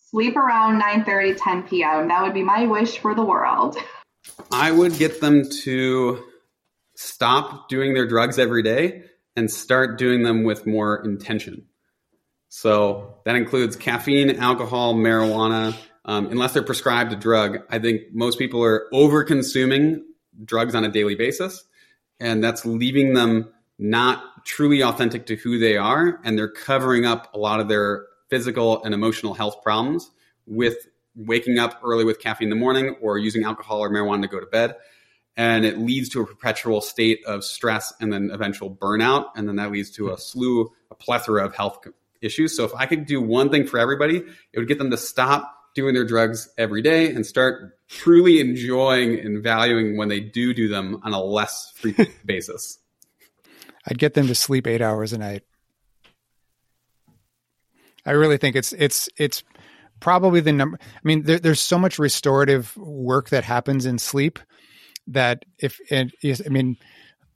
Sleep 0.10 0.36
around 0.36 0.79
9 0.79 1.05
30, 1.05 1.36
10 1.36 1.63
p.m. 1.63 2.07
That 2.07 2.23
would 2.23 2.33
be 2.33 2.43
my 2.43 2.65
wish 2.65 2.97
for 2.97 3.13
the 3.13 3.23
world. 3.23 3.77
I 4.51 4.71
would 4.71 4.97
get 4.97 5.21
them 5.21 5.43
to 5.63 6.23
stop 6.97 7.69
doing 7.69 7.93
their 7.93 8.07
drugs 8.07 8.39
every 8.39 8.63
day 8.63 9.03
and 9.36 9.51
start 9.51 9.99
doing 9.99 10.23
them 10.23 10.43
with 10.43 10.65
more 10.65 11.05
intention. 11.05 11.63
So 12.49 13.19
that 13.23 13.36
includes 13.36 13.75
caffeine, 13.75 14.31
alcohol, 14.38 14.95
marijuana. 14.95 15.75
Um, 16.05 16.25
unless 16.27 16.53
they're 16.53 16.63
prescribed 16.63 17.13
a 17.13 17.15
drug, 17.15 17.60
I 17.69 17.77
think 17.77 18.01
most 18.13 18.39
people 18.39 18.63
are 18.63 18.88
over 18.91 19.23
consuming 19.23 20.05
drugs 20.43 20.73
on 20.73 20.86
a 20.86 20.89
daily 20.89 21.13
basis. 21.13 21.65
And 22.19 22.43
that's 22.43 22.65
leaving 22.65 23.13
them 23.13 23.53
not 23.77 24.43
truly 24.43 24.81
authentic 24.81 25.27
to 25.27 25.36
who 25.36 25.60
they 25.60 25.77
are. 25.77 26.19
And 26.23 26.36
they're 26.36 26.49
covering 26.49 27.05
up 27.05 27.31
a 27.36 27.38
lot 27.38 27.60
of 27.60 27.67
their 27.67 28.07
physical 28.27 28.83
and 28.83 28.95
emotional 28.95 29.36
health 29.36 29.62
problems 29.62 30.10
with 30.47 30.88
waking 31.15 31.60
up 31.60 31.79
early 31.83 32.05
with 32.05 32.19
caffeine 32.19 32.47
in 32.47 32.49
the 32.49 32.55
morning 32.55 32.95
or 33.01 33.19
using 33.19 33.43
alcohol 33.43 33.81
or 33.81 33.91
marijuana 33.91 34.23
to 34.23 34.27
go 34.27 34.39
to 34.39 34.47
bed 34.47 34.75
and 35.38 35.63
it 35.63 35.78
leads 35.78 36.10
to 36.10 36.21
a 36.21 36.26
perpetual 36.26 36.82
state 36.82 37.23
of 37.26 37.43
stress 37.43 37.93
and 38.02 38.12
then 38.12 38.32
eventual 38.34 38.76
burnout 38.76 39.28
and 39.36 39.47
then 39.47 39.56
that 39.56 39.71
leads 39.71 39.91
to 39.91 40.12
a 40.12 40.17
slew 40.17 40.69
a 40.91 40.95
plethora 40.95 41.45
of 41.45 41.56
health 41.56 41.88
issues. 42.21 42.58
So 42.58 42.65
if 42.65 42.73
i 42.76 42.86
could 42.86 43.06
do 43.06 43.21
one 43.21 43.50
thing 43.50 43.65
for 43.65 43.80
everybody 43.80 44.17
it 44.17 44.60
would 44.60 44.67
get 44.67 44.80
them 44.80 44.91
to 44.91 44.97
stop 44.97 45.54
doing 45.76 45.93
their 45.93 46.06
drugs 46.06 46.50
every 46.58 46.82
day 46.82 47.12
and 47.12 47.23
start 47.23 47.78
truly 47.88 48.39
enjoying 48.39 49.19
and 49.19 49.43
valuing 49.43 49.95
when 49.95 50.10
they 50.10 50.19
do 50.19 50.52
do 50.52 50.67
them 50.67 51.00
on 51.04 51.13
a 51.13 51.21
less 51.21 51.71
frequent 51.76 52.10
basis. 52.26 52.80
I'd 53.86 54.00
get 54.00 54.15
them 54.15 54.26
to 54.26 54.34
sleep 54.34 54.65
8 54.65 54.82
hours 54.82 55.13
a 55.13 55.19
night. 55.19 55.43
I 58.08 58.12
really 58.12 58.38
think 58.38 58.56
it's 58.56 58.73
it's 58.73 59.10
it's 59.17 59.43
probably 60.00 60.39
the 60.39 60.54
number 60.54 60.80
i 60.82 61.00
mean 61.04 61.23
there, 61.23 61.39
there's 61.39 61.60
so 61.60 61.78
much 61.78 62.00
restorative 62.00 62.76
work 62.78 63.30
that 63.30 63.43
happens 63.43 63.86
in 63.86 63.97
sleep 63.97 64.39
that 65.08 65.46
if 65.60 65.80
it 65.89 66.12
is, 66.22 66.41
I 66.46 66.50
mean, 66.50 66.78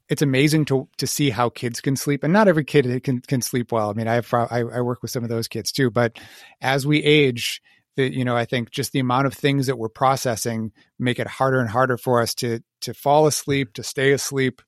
it's 0.10 0.22
amazing 0.22 0.66
to 0.66 0.88
to 0.98 1.08
see 1.08 1.30
how 1.30 1.50
kids 1.50 1.82
can 1.82 1.96
sleep, 1.96 2.24
and 2.24 2.34
not 2.34 2.48
every 2.48 2.66
kid 2.66 3.04
can 3.04 3.22
can 3.22 3.42
sleep 3.42 3.72
well. 3.72 3.90
I 3.90 3.94
mean, 3.94 4.08
I 4.08 4.16
have 4.16 4.34
I, 4.34 4.60
I 4.60 4.82
work 4.82 5.02
with 5.02 5.12
some 5.12 5.24
of 5.24 5.30
those 5.30 5.48
kids 5.48 5.72
too, 5.72 5.90
but 5.90 6.20
as 6.62 6.86
we 6.86 7.02
age, 7.04 7.62
the, 7.96 8.14
you 8.14 8.26
know, 8.26 8.36
I 8.36 8.46
think 8.46 8.72
just 8.72 8.92
the 8.92 9.00
amount 9.00 9.28
of 9.28 9.34
things 9.34 9.68
that 9.68 9.78
we're 9.78 9.90
processing 9.90 10.72
make 11.00 11.20
it 11.20 11.28
harder 11.28 11.60
and 11.60 11.70
harder 11.70 11.98
for 11.98 12.22
us 12.22 12.34
to 12.36 12.60
to 12.82 12.94
fall 12.94 13.28
asleep, 13.28 13.74
to 13.74 13.84
stay 13.84 14.12
asleep. 14.12 14.62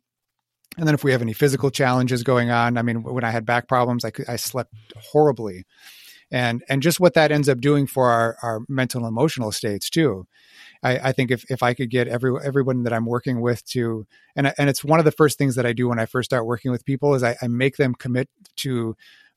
And 0.78 0.88
then 0.88 0.96
if 0.96 1.04
we 1.04 1.12
have 1.12 1.22
any 1.22 1.34
physical 1.34 1.70
challenges 1.70 2.24
going 2.24 2.50
on, 2.50 2.78
I 2.78 2.82
mean, 2.82 3.04
when 3.04 3.24
I 3.24 3.30
had 3.30 3.46
back 3.46 3.68
problems, 3.68 4.04
I, 4.06 4.12
I 4.28 4.38
slept 4.38 4.74
horribly. 4.96 5.66
And, 6.32 6.64
and 6.68 6.82
just 6.82 7.00
what 7.00 7.14
that 7.14 7.32
ends 7.32 7.48
up 7.48 7.62
doing 7.62 7.86
for 7.86 8.10
our, 8.10 8.38
our 8.42 8.62
mental 8.68 9.02
and 9.02 9.08
emotional 9.08 9.52
states 9.52 9.88
too. 9.88 10.26
I, 10.84 11.10
I, 11.10 11.12
think 11.14 11.32
if, 11.32 11.50
if 11.50 11.64
I 11.64 11.74
could 11.74 11.90
get 11.90 12.08
every 12.08 12.34
everyone 12.44 12.84
that 12.84 12.94
I'm 12.94 13.06
working 13.06 13.42
with 13.42 13.66
to 13.68 14.06
and 14.36 14.54
and 14.58 14.70
it's 14.70 14.84
one 14.84 15.00
of 15.00 15.06
the 15.06 15.12
first 15.12 15.38
things 15.38 15.56
that 15.56 15.66
I 15.66 15.74
do 15.74 15.88
when 15.88 16.00
I 16.00 16.06
first 16.06 16.30
start 16.30 16.46
working 16.46 16.72
with 16.72 16.86
people 16.86 17.16
is 17.16 17.24
I, 17.24 17.36
I 17.42 17.48
make 17.48 17.78
them 17.78 17.96
commit 17.96 18.30
to, 18.58 18.96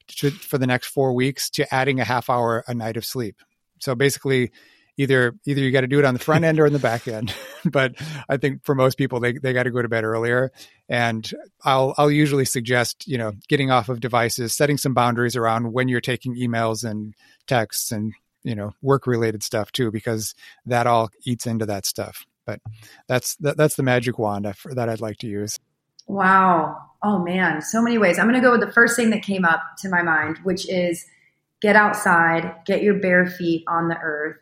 to 0.09 0.31
for 0.31 0.59
the 0.59 0.67
next 0.67 0.89
four 0.89 1.13
weeks 1.13 1.51
to 1.51 1.75
adding 1.75 2.01
a 2.01 2.05
half 2.05 2.29
hour 2.29 2.65
a 2.67 2.75
night 2.75 2.97
of 2.97 3.05
sleep. 3.05 3.37
So 3.79 3.95
basically, 3.95 4.51
either 4.97 5.35
either 5.47 5.61
you 5.61 5.71
got 5.71 5.83
to 5.83 5.87
do 5.87 5.99
it 5.99 6.05
on 6.05 6.15
the 6.15 6.21
front 6.21 6.45
end 6.45 6.59
or 6.59 6.67
in 6.67 6.73
the 6.73 6.79
back 6.79 7.07
end. 7.07 7.35
but 7.65 7.95
I 8.29 8.37
think 8.37 8.65
for 8.65 8.75
most 8.75 8.99
people, 8.99 9.21
they 9.21 9.33
they 9.33 9.53
got 9.53 9.65
to 9.65 9.71
go 9.71 9.83
to 9.83 9.89
bed 9.89 10.05
earlier. 10.05 10.53
And 10.89 11.31
I'll 11.65 11.95
I'll 11.99 12.11
usually 12.11 12.45
suggest 12.45 13.07
you 13.07 13.19
know 13.19 13.33
getting 13.49 13.71
off 13.71 13.89
of 13.89 14.01
devices, 14.01 14.55
setting 14.55 14.79
some 14.79 14.95
boundaries 14.95 15.37
around 15.37 15.73
when 15.73 15.89
you're 15.89 16.01
taking 16.01 16.37
emails 16.37 16.89
and 16.89 17.15
texts 17.47 17.93
and 17.93 18.13
you 18.47 18.55
know 18.55 18.73
work 18.81 19.07
related 19.07 19.43
stuff 19.43 19.73
too 19.73 19.91
because 19.91 20.35
that 20.65 20.87
all 20.87 21.11
eats 21.25 21.47
into 21.47 21.67
that 21.67 21.85
stuff. 21.85 22.25
But 22.47 22.61
that's 23.09 23.35
that, 23.37 23.57
that's 23.57 23.75
the 23.75 23.83
magic 23.83 24.19
wand 24.21 24.45
that 24.45 24.89
i'd 24.89 25.01
like 25.01 25.19
to 25.19 25.27
use. 25.27 25.59
Wow. 26.07 26.79
Oh 27.03 27.19
man. 27.19 27.61
So 27.61 27.83
many 27.83 27.99
ways. 27.99 28.19
I'm 28.19 28.27
going 28.27 28.41
to 28.41 28.47
go 28.47 28.53
with 28.53 28.61
the 28.61 28.73
first 28.73 28.95
thing 28.95 29.11
that 29.11 29.23
came 29.23 29.45
up 29.45 29.61
to 29.79 29.89
my 29.89 30.03
mind 30.03 30.39
which 30.45 30.69
is 30.69 31.05
get 31.61 31.75
outside 31.75 32.55
get 32.65 32.83
your 32.83 32.95
bare 32.95 33.27
feet 33.27 33.65
on 33.67 33.89
the 33.89 33.99
earth. 33.99 34.37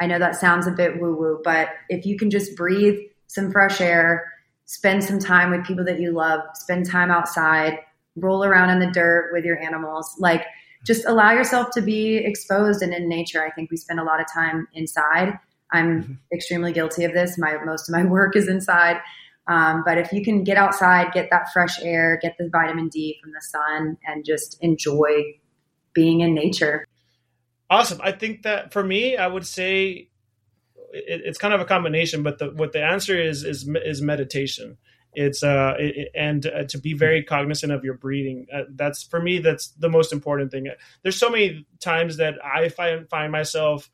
I 0.00 0.06
know 0.06 0.18
that 0.18 0.36
sounds 0.36 0.68
a 0.68 0.70
bit 0.70 1.00
woo 1.00 1.16
woo 1.16 1.40
but 1.42 1.70
if 1.88 2.06
you 2.06 2.16
can 2.16 2.30
just 2.30 2.56
breathe 2.56 2.98
some 3.26 3.50
fresh 3.50 3.80
air 3.80 4.32
spend 4.66 5.02
some 5.02 5.18
time 5.18 5.50
with 5.50 5.66
people 5.66 5.84
that 5.84 5.98
you 5.98 6.12
love 6.12 6.40
spend 6.54 6.88
time 6.88 7.10
outside 7.10 7.80
roll 8.16 8.44
around 8.44 8.70
in 8.70 8.78
the 8.78 8.92
dirt 8.92 9.30
with 9.32 9.44
your 9.44 9.58
animals. 9.58 10.14
Like 10.18 10.46
just 10.84 11.04
allow 11.06 11.32
yourself 11.32 11.68
to 11.74 11.82
be 11.82 12.16
exposed 12.16 12.82
and 12.82 12.94
in 12.94 13.08
nature. 13.08 13.44
I 13.44 13.50
think 13.50 13.70
we 13.70 13.76
spend 13.76 14.00
a 14.00 14.04
lot 14.04 14.20
of 14.20 14.26
time 14.32 14.66
inside. 14.72 15.38
I'm 15.72 16.02
mm-hmm. 16.02 16.12
extremely 16.32 16.72
guilty 16.72 17.04
of 17.04 17.12
this. 17.12 17.38
My 17.38 17.56
most 17.64 17.88
of 17.88 17.94
my 17.94 18.04
work 18.10 18.36
is 18.36 18.48
inside. 18.48 19.00
Um, 19.46 19.82
but 19.84 19.98
if 19.98 20.12
you 20.12 20.22
can 20.22 20.44
get 20.44 20.56
outside, 20.56 21.12
get 21.12 21.28
that 21.30 21.52
fresh 21.52 21.82
air, 21.82 22.18
get 22.22 22.36
the 22.38 22.48
vitamin 22.48 22.88
D 22.88 23.18
from 23.20 23.32
the 23.32 23.40
sun, 23.40 23.96
and 24.06 24.24
just 24.24 24.56
enjoy 24.60 25.38
being 25.92 26.20
in 26.20 26.34
nature. 26.34 26.86
Awesome. 27.68 28.00
I 28.02 28.12
think 28.12 28.42
that 28.42 28.72
for 28.72 28.82
me, 28.82 29.16
I 29.16 29.26
would 29.26 29.46
say 29.46 30.08
it, 30.92 31.22
it's 31.24 31.38
kind 31.38 31.54
of 31.54 31.60
a 31.60 31.64
combination, 31.64 32.22
but 32.22 32.38
the, 32.38 32.50
what 32.50 32.72
the 32.72 32.82
answer 32.82 33.20
is 33.20 33.44
is 33.44 33.68
is 33.84 34.00
meditation 34.00 34.76
it's 35.14 35.42
uh 35.42 35.74
it, 35.78 36.08
and 36.14 36.46
uh, 36.46 36.64
to 36.64 36.78
be 36.78 36.92
very 36.92 37.22
cognizant 37.22 37.72
of 37.72 37.84
your 37.84 37.94
breathing 37.94 38.46
uh, 38.54 38.62
that's 38.70 39.02
for 39.02 39.20
me 39.20 39.38
that's 39.38 39.68
the 39.78 39.88
most 39.88 40.12
important 40.12 40.50
thing. 40.50 40.68
There's 41.02 41.18
so 41.18 41.30
many 41.30 41.66
times 41.80 42.16
that 42.18 42.34
i 42.44 42.68
find 42.68 43.08
find 43.08 43.32
myself 43.32 43.90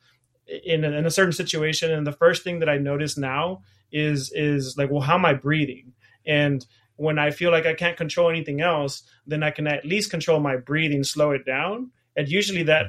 in 0.46 0.84
a, 0.84 0.90
in 0.90 1.06
a 1.06 1.10
certain 1.10 1.32
situation 1.32 1.90
and 1.90 2.06
the 2.06 2.12
first 2.12 2.44
thing 2.44 2.58
that 2.60 2.68
i 2.68 2.76
notice 2.76 3.16
now 3.16 3.62
is 3.92 4.30
is 4.32 4.76
like 4.76 4.90
well 4.90 5.00
how 5.00 5.14
am 5.14 5.24
i 5.24 5.32
breathing? 5.32 5.92
And 6.26 6.64
when 6.96 7.18
i 7.18 7.30
feel 7.30 7.50
like 7.50 7.66
i 7.66 7.74
can't 7.74 7.96
control 7.96 8.28
anything 8.28 8.60
else 8.60 9.02
then 9.26 9.42
i 9.42 9.50
can 9.50 9.66
at 9.66 9.84
least 9.84 10.10
control 10.10 10.40
my 10.40 10.56
breathing 10.56 11.04
slow 11.04 11.30
it 11.30 11.46
down. 11.46 11.90
And 12.16 12.28
usually 12.28 12.62
that 12.64 12.86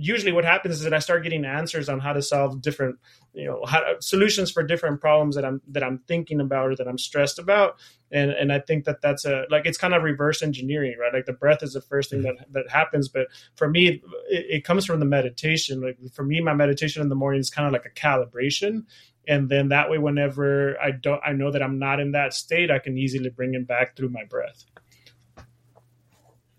usually 0.00 0.32
what 0.32 0.44
happens 0.44 0.76
is 0.76 0.82
that 0.82 0.94
I 0.94 0.98
start 0.98 1.22
getting 1.22 1.44
answers 1.44 1.88
on 1.88 2.00
how 2.00 2.14
to 2.14 2.22
solve 2.22 2.62
different, 2.62 2.98
you 3.34 3.44
know, 3.44 3.62
how, 3.66 3.82
solutions 4.00 4.50
for 4.50 4.62
different 4.62 5.00
problems 5.00 5.36
that 5.36 5.44
I'm 5.44 5.60
that 5.68 5.84
I'm 5.84 5.98
thinking 6.08 6.40
about 6.40 6.70
or 6.70 6.76
that 6.76 6.88
I'm 6.88 6.98
stressed 6.98 7.38
about. 7.38 7.76
And 8.10 8.30
and 8.30 8.50
I 8.50 8.60
think 8.60 8.86
that 8.86 9.02
that's 9.02 9.24
a 9.26 9.44
like 9.50 9.66
it's 9.66 9.76
kind 9.76 9.92
of 9.92 10.02
reverse 10.02 10.42
engineering, 10.42 10.96
right? 10.98 11.12
Like 11.12 11.26
the 11.26 11.34
breath 11.34 11.62
is 11.62 11.74
the 11.74 11.82
first 11.82 12.10
thing 12.10 12.22
that 12.22 12.36
that 12.52 12.70
happens, 12.70 13.08
but 13.08 13.26
for 13.56 13.68
me, 13.68 13.88
it, 13.88 14.00
it 14.28 14.64
comes 14.64 14.86
from 14.86 15.00
the 15.00 15.06
meditation. 15.06 15.82
Like 15.82 15.98
for 16.12 16.24
me, 16.24 16.40
my 16.40 16.54
meditation 16.54 17.02
in 17.02 17.10
the 17.10 17.14
morning 17.14 17.40
is 17.40 17.50
kind 17.50 17.66
of 17.66 17.72
like 17.72 17.84
a 17.84 17.90
calibration 17.90 18.84
and 19.28 19.50
then 19.50 19.68
that 19.68 19.90
way 19.90 19.98
whenever 19.98 20.80
i 20.80 20.90
don't 20.90 21.20
i 21.26 21.30
know 21.30 21.50
that 21.50 21.62
i'm 21.62 21.78
not 21.78 22.00
in 22.00 22.12
that 22.12 22.32
state 22.32 22.70
i 22.70 22.78
can 22.78 22.96
easily 22.96 23.28
bring 23.28 23.52
it 23.52 23.66
back 23.66 23.94
through 23.94 24.08
my 24.08 24.24
breath 24.24 24.64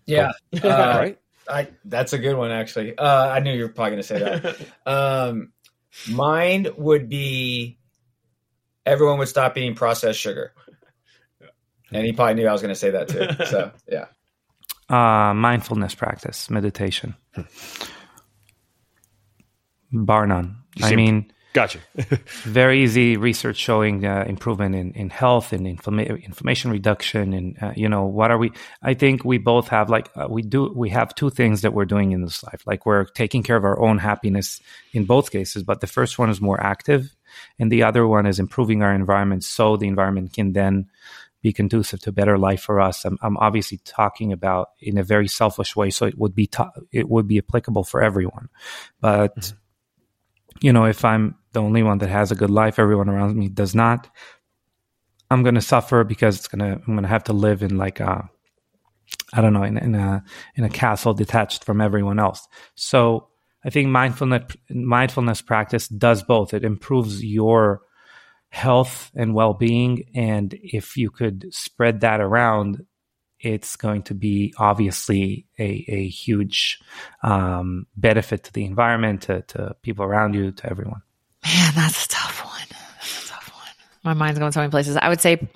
Yeah. 0.06 0.32
Cool. 0.60 0.70
Uh, 0.70 0.96
Right. 0.98 1.18
I 1.48 1.68
that's 1.84 2.12
a 2.12 2.18
good 2.18 2.36
one 2.36 2.50
actually. 2.50 2.96
Uh, 2.96 3.28
I 3.28 3.40
knew 3.40 3.52
you 3.52 3.64
were 3.64 3.68
probably 3.68 3.90
going 3.92 4.02
to 4.02 4.08
say 4.08 4.18
that. 4.18 4.66
um, 4.86 5.52
mine 6.10 6.68
would 6.76 7.08
be 7.08 7.78
everyone 8.86 9.18
would 9.18 9.28
stop 9.28 9.56
eating 9.56 9.74
processed 9.74 10.18
sugar. 10.20 10.52
And 11.92 12.06
he 12.06 12.12
probably 12.12 12.34
knew 12.34 12.46
I 12.48 12.52
was 12.52 12.62
going 12.62 12.74
to 12.74 12.78
say 12.78 12.90
that 12.90 13.08
too. 13.08 13.44
So 13.46 13.70
yeah. 13.88 14.06
Uh, 14.88 15.34
mindfulness 15.34 15.94
practice, 15.94 16.48
meditation. 16.50 17.14
Bar 19.92 20.26
none. 20.26 20.56
You 20.76 20.86
I 20.86 20.88
seem- 20.88 20.96
mean, 20.96 21.32
Gotcha. 21.52 21.80
very 22.44 22.82
easy 22.82 23.18
research 23.18 23.56
showing 23.56 24.06
uh, 24.06 24.24
improvement 24.26 24.74
in, 24.74 24.92
in 24.92 25.10
health 25.10 25.52
and 25.52 25.66
inflama- 25.66 26.22
inflammation 26.24 26.70
reduction. 26.70 27.34
And, 27.34 27.62
uh, 27.62 27.72
you 27.76 27.90
know, 27.90 28.04
what 28.04 28.30
are 28.30 28.38
we? 28.38 28.52
I 28.82 28.94
think 28.94 29.24
we 29.24 29.36
both 29.36 29.68
have 29.68 29.90
like, 29.90 30.08
uh, 30.16 30.28
we 30.30 30.40
do, 30.40 30.72
we 30.74 30.88
have 30.90 31.14
two 31.14 31.28
things 31.28 31.60
that 31.60 31.74
we're 31.74 31.84
doing 31.84 32.12
in 32.12 32.22
this 32.22 32.42
life. 32.42 32.62
Like 32.66 32.86
we're 32.86 33.04
taking 33.04 33.42
care 33.42 33.56
of 33.56 33.64
our 33.64 33.78
own 33.78 33.98
happiness 33.98 34.60
in 34.94 35.04
both 35.04 35.30
cases, 35.30 35.62
but 35.62 35.82
the 35.82 35.86
first 35.86 36.18
one 36.18 36.30
is 36.30 36.40
more 36.40 36.60
active 36.62 37.14
and 37.58 37.70
the 37.70 37.82
other 37.82 38.06
one 38.06 38.24
is 38.24 38.38
improving 38.38 38.82
our 38.82 38.94
environment 38.94 39.44
so 39.44 39.76
the 39.76 39.88
environment 39.88 40.32
can 40.32 40.54
then 40.54 40.88
be 41.42 41.52
conducive 41.52 42.00
to 42.00 42.10
a 42.10 42.12
better 42.12 42.38
life 42.38 42.62
for 42.62 42.80
us. 42.80 43.04
I'm, 43.04 43.18
I'm 43.20 43.36
obviously 43.36 43.78
talking 43.84 44.32
about 44.32 44.70
in 44.80 44.96
a 44.96 45.02
very 45.02 45.28
selfish 45.28 45.74
way, 45.74 45.90
so 45.90 46.06
it 46.06 46.16
would 46.16 46.34
be 46.34 46.46
ta- 46.46 46.70
it 46.92 47.08
would 47.08 47.26
be 47.26 47.38
applicable 47.38 47.82
for 47.82 48.00
everyone. 48.00 48.48
But 49.00 49.52
you 50.60 50.72
know, 50.72 50.84
if 50.84 51.04
I'm 51.04 51.34
the 51.52 51.62
only 51.62 51.82
one 51.82 51.98
that 51.98 52.08
has 52.08 52.30
a 52.30 52.36
good 52.36 52.50
life, 52.50 52.78
everyone 52.78 53.08
around 53.08 53.36
me 53.36 53.48
does 53.48 53.74
not. 53.74 54.08
I'm 55.30 55.42
going 55.42 55.54
to 55.54 55.62
suffer 55.62 56.04
because 56.04 56.38
it's 56.38 56.48
to 56.48 56.64
I'm 56.64 56.80
going 56.84 57.02
to 57.02 57.08
have 57.08 57.24
to 57.24 57.32
live 57.32 57.62
in 57.62 57.78
like 57.78 58.00
a 58.00 58.28
I 59.32 59.40
don't 59.40 59.52
know 59.52 59.62
in, 59.62 59.78
in 59.78 59.94
a 59.94 60.24
in 60.56 60.64
a 60.64 60.70
castle 60.70 61.14
detached 61.14 61.64
from 61.64 61.80
everyone 61.80 62.18
else. 62.18 62.46
So 62.74 63.28
I 63.64 63.70
think 63.70 63.88
mindfulness 63.88 64.54
mindfulness 64.70 65.40
practice 65.40 65.88
does 65.88 66.22
both. 66.22 66.52
It 66.52 66.64
improves 66.64 67.24
your 67.24 67.82
health 68.50 69.10
and 69.14 69.34
well-being 69.34 70.04
and 70.14 70.52
if 70.62 70.98
you 70.98 71.10
could 71.10 71.46
spread 71.54 72.00
that 72.00 72.20
around 72.20 72.84
it's 73.40 73.76
going 73.76 74.02
to 74.02 74.14
be 74.14 74.52
obviously 74.58 75.46
a, 75.58 75.84
a 75.88 76.06
huge 76.08 76.78
um, 77.22 77.86
benefit 77.96 78.44
to 78.44 78.52
the 78.52 78.66
environment 78.66 79.22
to, 79.22 79.40
to 79.40 79.74
people 79.80 80.04
around 80.04 80.34
you 80.34 80.52
to 80.52 80.68
everyone 80.68 81.00
Man, 81.44 81.72
that's 81.74 82.04
a 82.04 82.08
tough 82.08 82.44
one. 82.44 82.78
That's 83.00 83.24
a 83.24 83.28
tough 83.28 83.50
one. 83.52 83.74
My 84.04 84.14
mind's 84.14 84.38
going 84.38 84.52
so 84.52 84.60
many 84.60 84.70
places. 84.70 84.96
I 84.96 85.08
would 85.08 85.20
say, 85.20 85.48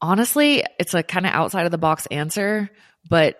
honestly, 0.00 0.64
it's 0.78 0.94
a 0.94 1.02
kind 1.02 1.26
of 1.26 1.32
outside 1.32 1.66
of 1.66 1.72
the 1.72 1.78
box 1.78 2.06
answer, 2.06 2.70
but 3.08 3.38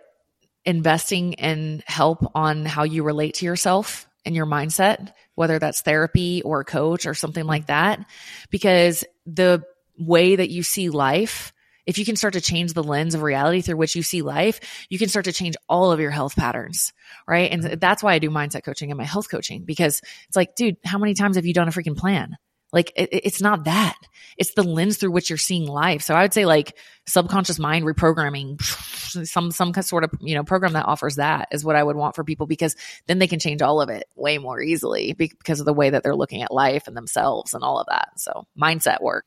investing 0.64 1.34
in 1.34 1.82
help 1.86 2.30
on 2.34 2.64
how 2.64 2.82
you 2.82 3.02
relate 3.04 3.34
to 3.34 3.46
yourself 3.46 4.06
and 4.24 4.34
your 4.34 4.46
mindset, 4.46 5.12
whether 5.34 5.58
that's 5.58 5.80
therapy 5.80 6.42
or 6.42 6.60
a 6.60 6.64
coach 6.64 7.06
or 7.06 7.14
something 7.14 7.44
like 7.44 7.66
that, 7.66 8.04
because 8.50 9.04
the 9.24 9.62
way 9.98 10.36
that 10.36 10.50
you 10.50 10.62
see 10.62 10.90
life, 10.90 11.52
if 11.86 11.98
you 11.98 12.04
can 12.04 12.16
start 12.16 12.34
to 12.34 12.40
change 12.40 12.72
the 12.72 12.82
lens 12.82 13.14
of 13.14 13.22
reality 13.22 13.60
through 13.60 13.76
which 13.76 13.96
you 13.96 14.02
see 14.02 14.22
life, 14.22 14.86
you 14.90 14.98
can 14.98 15.08
start 15.08 15.24
to 15.26 15.32
change 15.32 15.56
all 15.68 15.92
of 15.92 16.00
your 16.00 16.10
health 16.10 16.36
patterns. 16.36 16.92
Right. 17.26 17.50
And 17.50 17.62
mm-hmm. 17.62 17.78
that's 17.78 18.02
why 18.02 18.14
I 18.14 18.18
do 18.18 18.30
mindset 18.30 18.64
coaching 18.64 18.90
and 18.90 18.98
my 18.98 19.04
health 19.04 19.30
coaching 19.30 19.64
because 19.64 20.00
it's 20.26 20.36
like, 20.36 20.54
dude, 20.54 20.76
how 20.84 20.98
many 20.98 21.14
times 21.14 21.36
have 21.36 21.46
you 21.46 21.54
done 21.54 21.68
a 21.68 21.72
freaking 21.72 21.96
plan? 21.96 22.36
Like 22.72 22.92
it, 22.96 23.08
it's 23.12 23.40
not 23.40 23.64
that. 23.64 23.96
It's 24.36 24.54
the 24.54 24.62
lens 24.62 24.98
through 24.98 25.12
which 25.12 25.30
you're 25.30 25.38
seeing 25.38 25.66
life. 25.66 26.02
So 26.02 26.14
I 26.14 26.22
would 26.22 26.34
say 26.34 26.44
like 26.44 26.76
subconscious 27.06 27.58
mind 27.58 27.84
reprogramming, 27.84 28.60
some 29.26 29.50
some 29.50 29.72
sort 29.72 30.04
of 30.04 30.10
you 30.20 30.34
know 30.34 30.42
program 30.42 30.72
that 30.72 30.86
offers 30.86 31.16
that 31.16 31.48
is 31.52 31.64
what 31.64 31.76
I 31.76 31.82
would 31.82 31.96
want 31.96 32.16
for 32.16 32.24
people 32.24 32.46
because 32.46 32.76
then 33.06 33.18
they 33.18 33.28
can 33.28 33.38
change 33.38 33.62
all 33.62 33.80
of 33.80 33.88
it 33.88 34.04
way 34.14 34.38
more 34.38 34.60
easily 34.60 35.14
because 35.14 35.60
of 35.60 35.66
the 35.66 35.72
way 35.72 35.90
that 35.90 36.02
they're 36.02 36.16
looking 36.16 36.42
at 36.42 36.52
life 36.52 36.88
and 36.88 36.96
themselves 36.96 37.54
and 37.54 37.62
all 37.62 37.78
of 37.78 37.86
that. 37.88 38.08
So 38.16 38.46
mindset 38.60 39.00
work. 39.00 39.24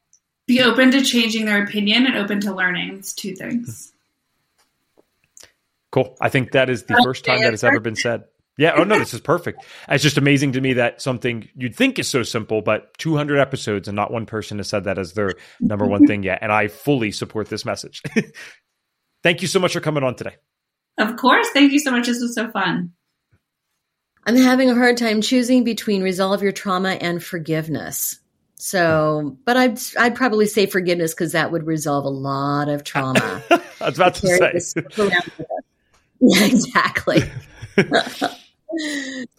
Be 0.49 0.63
open 0.63 0.89
to 0.89 1.03
changing 1.03 1.45
their 1.45 1.63
opinion 1.63 2.07
and 2.07 2.15
open 2.15 2.41
to 2.41 2.55
learning. 2.55 2.95
It's 2.95 3.13
two 3.13 3.35
things. 3.35 3.93
Cool. 5.91 6.17
I 6.19 6.29
think 6.29 6.53
that 6.53 6.71
is 6.71 6.85
the 6.85 6.99
first 7.03 7.23
time 7.23 7.41
that 7.41 7.53
has 7.53 7.63
ever 7.63 7.79
been 7.79 7.95
said. 7.95 8.23
Yeah. 8.57 8.73
Oh 8.75 8.83
no, 8.83 8.97
this 8.97 9.13
is 9.13 9.19
perfect. 9.19 9.63
It's 9.87 10.01
just 10.01 10.17
amazing 10.17 10.53
to 10.53 10.61
me 10.61 10.73
that 10.73 11.03
something 11.03 11.47
you'd 11.55 11.75
think 11.75 11.99
is 11.99 12.07
so 12.07 12.23
simple, 12.23 12.63
but 12.63 12.97
200 12.97 13.37
episodes 13.37 13.87
and 13.87 13.95
not 13.95 14.11
one 14.11 14.25
person 14.25 14.57
has 14.57 14.67
said 14.67 14.85
that 14.85 14.97
as 14.97 15.13
their 15.13 15.35
number 15.59 15.85
one 15.85 16.07
thing 16.07 16.23
yet. 16.23 16.39
And 16.41 16.51
I 16.51 16.67
fully 16.67 17.11
support 17.11 17.47
this 17.47 17.63
message. 17.63 18.01
Thank 19.23 19.43
you 19.43 19.47
so 19.47 19.59
much 19.59 19.73
for 19.73 19.81
coming 19.81 20.03
on 20.03 20.15
today. 20.15 20.35
Of 20.97 21.15
course. 21.15 21.47
Thank 21.53 21.73
you 21.73 21.79
so 21.79 21.91
much. 21.91 22.07
This 22.07 22.21
was 22.21 22.33
so 22.33 22.49
fun. 22.49 22.93
I'm 24.25 24.35
having 24.35 24.71
a 24.71 24.75
hard 24.75 24.97
time 24.97 25.21
choosing 25.21 25.63
between 25.63 26.01
resolve 26.01 26.41
your 26.41 26.53
trauma 26.53 26.89
and 26.89 27.23
forgiveness. 27.23 28.19
So, 28.61 29.37
but 29.45 29.55
I'd 29.55 29.79
I'd 29.97 30.15
probably 30.15 30.45
say 30.45 30.65
forgiveness 30.65 31.13
because 31.13 31.31
that 31.31 31.51
would 31.51 31.65
resolve 31.65 32.03
a 32.03 32.09
lot 32.09 32.67
of 32.67 32.83
trauma. 32.83 33.41
I 33.49 33.61
was 33.79 33.95
about 33.97 34.15
to 34.15 34.27
carry 34.27 34.37
say. 34.37 34.51
this 34.53 34.75
around 34.97 35.31
with 35.37 35.41
us. 35.41 35.47
Yeah, 36.21 36.43
exactly. 36.43 37.21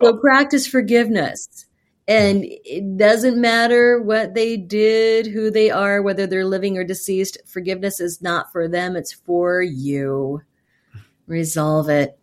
so 0.00 0.16
practice 0.16 0.66
forgiveness. 0.66 1.66
And 2.08 2.42
it 2.42 2.96
doesn't 2.96 3.38
matter 3.38 4.00
what 4.00 4.32
they 4.32 4.56
did, 4.56 5.26
who 5.26 5.50
they 5.50 5.70
are, 5.70 6.00
whether 6.00 6.26
they're 6.26 6.46
living 6.46 6.78
or 6.78 6.84
deceased. 6.84 7.36
Forgiveness 7.44 8.00
is 8.00 8.22
not 8.22 8.50
for 8.50 8.66
them, 8.66 8.96
it's 8.96 9.12
for 9.12 9.60
you. 9.60 10.40
Resolve 11.26 11.90
it 11.90 12.18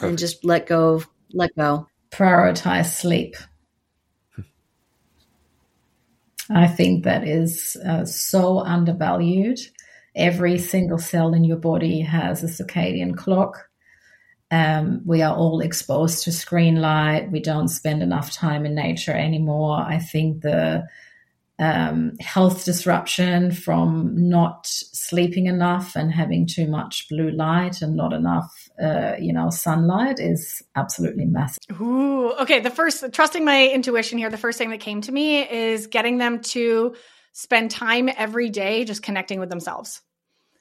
and 0.00 0.18
just 0.18 0.44
let 0.44 0.66
go. 0.66 1.04
Let 1.32 1.54
go. 1.54 1.86
prioritize 2.10 2.86
sleep. 2.86 3.36
I 6.50 6.66
think 6.66 7.04
that 7.04 7.26
is 7.26 7.76
uh, 7.86 8.04
so 8.04 8.58
undervalued. 8.58 9.58
Every 10.14 10.58
single 10.58 10.98
cell 10.98 11.32
in 11.34 11.44
your 11.44 11.56
body 11.56 12.00
has 12.00 12.42
a 12.42 12.46
circadian 12.46 13.16
clock. 13.16 13.68
Um, 14.50 15.00
we 15.06 15.22
are 15.22 15.34
all 15.34 15.60
exposed 15.60 16.24
to 16.24 16.32
screen 16.32 16.76
light. 16.76 17.32
We 17.32 17.40
don't 17.40 17.68
spend 17.68 18.02
enough 18.02 18.32
time 18.32 18.66
in 18.66 18.74
nature 18.74 19.14
anymore. 19.14 19.78
I 19.80 19.98
think 19.98 20.42
the 20.42 20.86
um, 21.58 22.12
health 22.20 22.64
disruption 22.64 23.52
from 23.52 24.14
not 24.16 24.66
sleeping 24.66 25.46
enough 25.46 25.94
and 25.94 26.12
having 26.12 26.46
too 26.46 26.66
much 26.66 27.06
blue 27.08 27.30
light 27.30 27.82
and 27.82 27.94
not 27.94 28.12
enough, 28.12 28.50
uh, 28.82 29.12
you 29.20 29.32
know, 29.32 29.50
sunlight 29.50 30.18
is 30.18 30.62
absolutely 30.74 31.26
massive. 31.26 31.62
Ooh, 31.80 32.32
okay. 32.32 32.60
The 32.60 32.70
first, 32.70 33.04
trusting 33.12 33.44
my 33.44 33.68
intuition 33.68 34.18
here, 34.18 34.30
the 34.30 34.38
first 34.38 34.58
thing 34.58 34.70
that 34.70 34.80
came 34.80 35.02
to 35.02 35.12
me 35.12 35.48
is 35.48 35.86
getting 35.86 36.18
them 36.18 36.40
to 36.40 36.94
spend 37.32 37.70
time 37.70 38.08
every 38.14 38.50
day 38.50 38.84
just 38.84 39.02
connecting 39.02 39.38
with 39.38 39.50
themselves. 39.50 40.00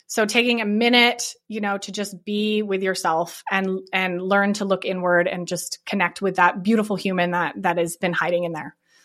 So 0.07 0.25
taking 0.25 0.59
a 0.59 0.65
minute, 0.65 1.23
you 1.47 1.61
know, 1.61 1.77
to 1.77 1.91
just 1.91 2.25
be 2.25 2.63
with 2.63 2.83
yourself 2.83 3.43
and 3.49 3.79
and 3.93 4.21
learn 4.21 4.51
to 4.55 4.65
look 4.65 4.83
inward 4.83 5.25
and 5.25 5.47
just 5.47 5.79
connect 5.85 6.21
with 6.21 6.35
that 6.35 6.61
beautiful 6.63 6.97
human 6.97 7.31
that 7.31 7.55
that 7.61 7.77
has 7.77 7.95
been 7.95 8.11
hiding 8.11 8.43
in 8.43 8.51
there. 8.51 8.75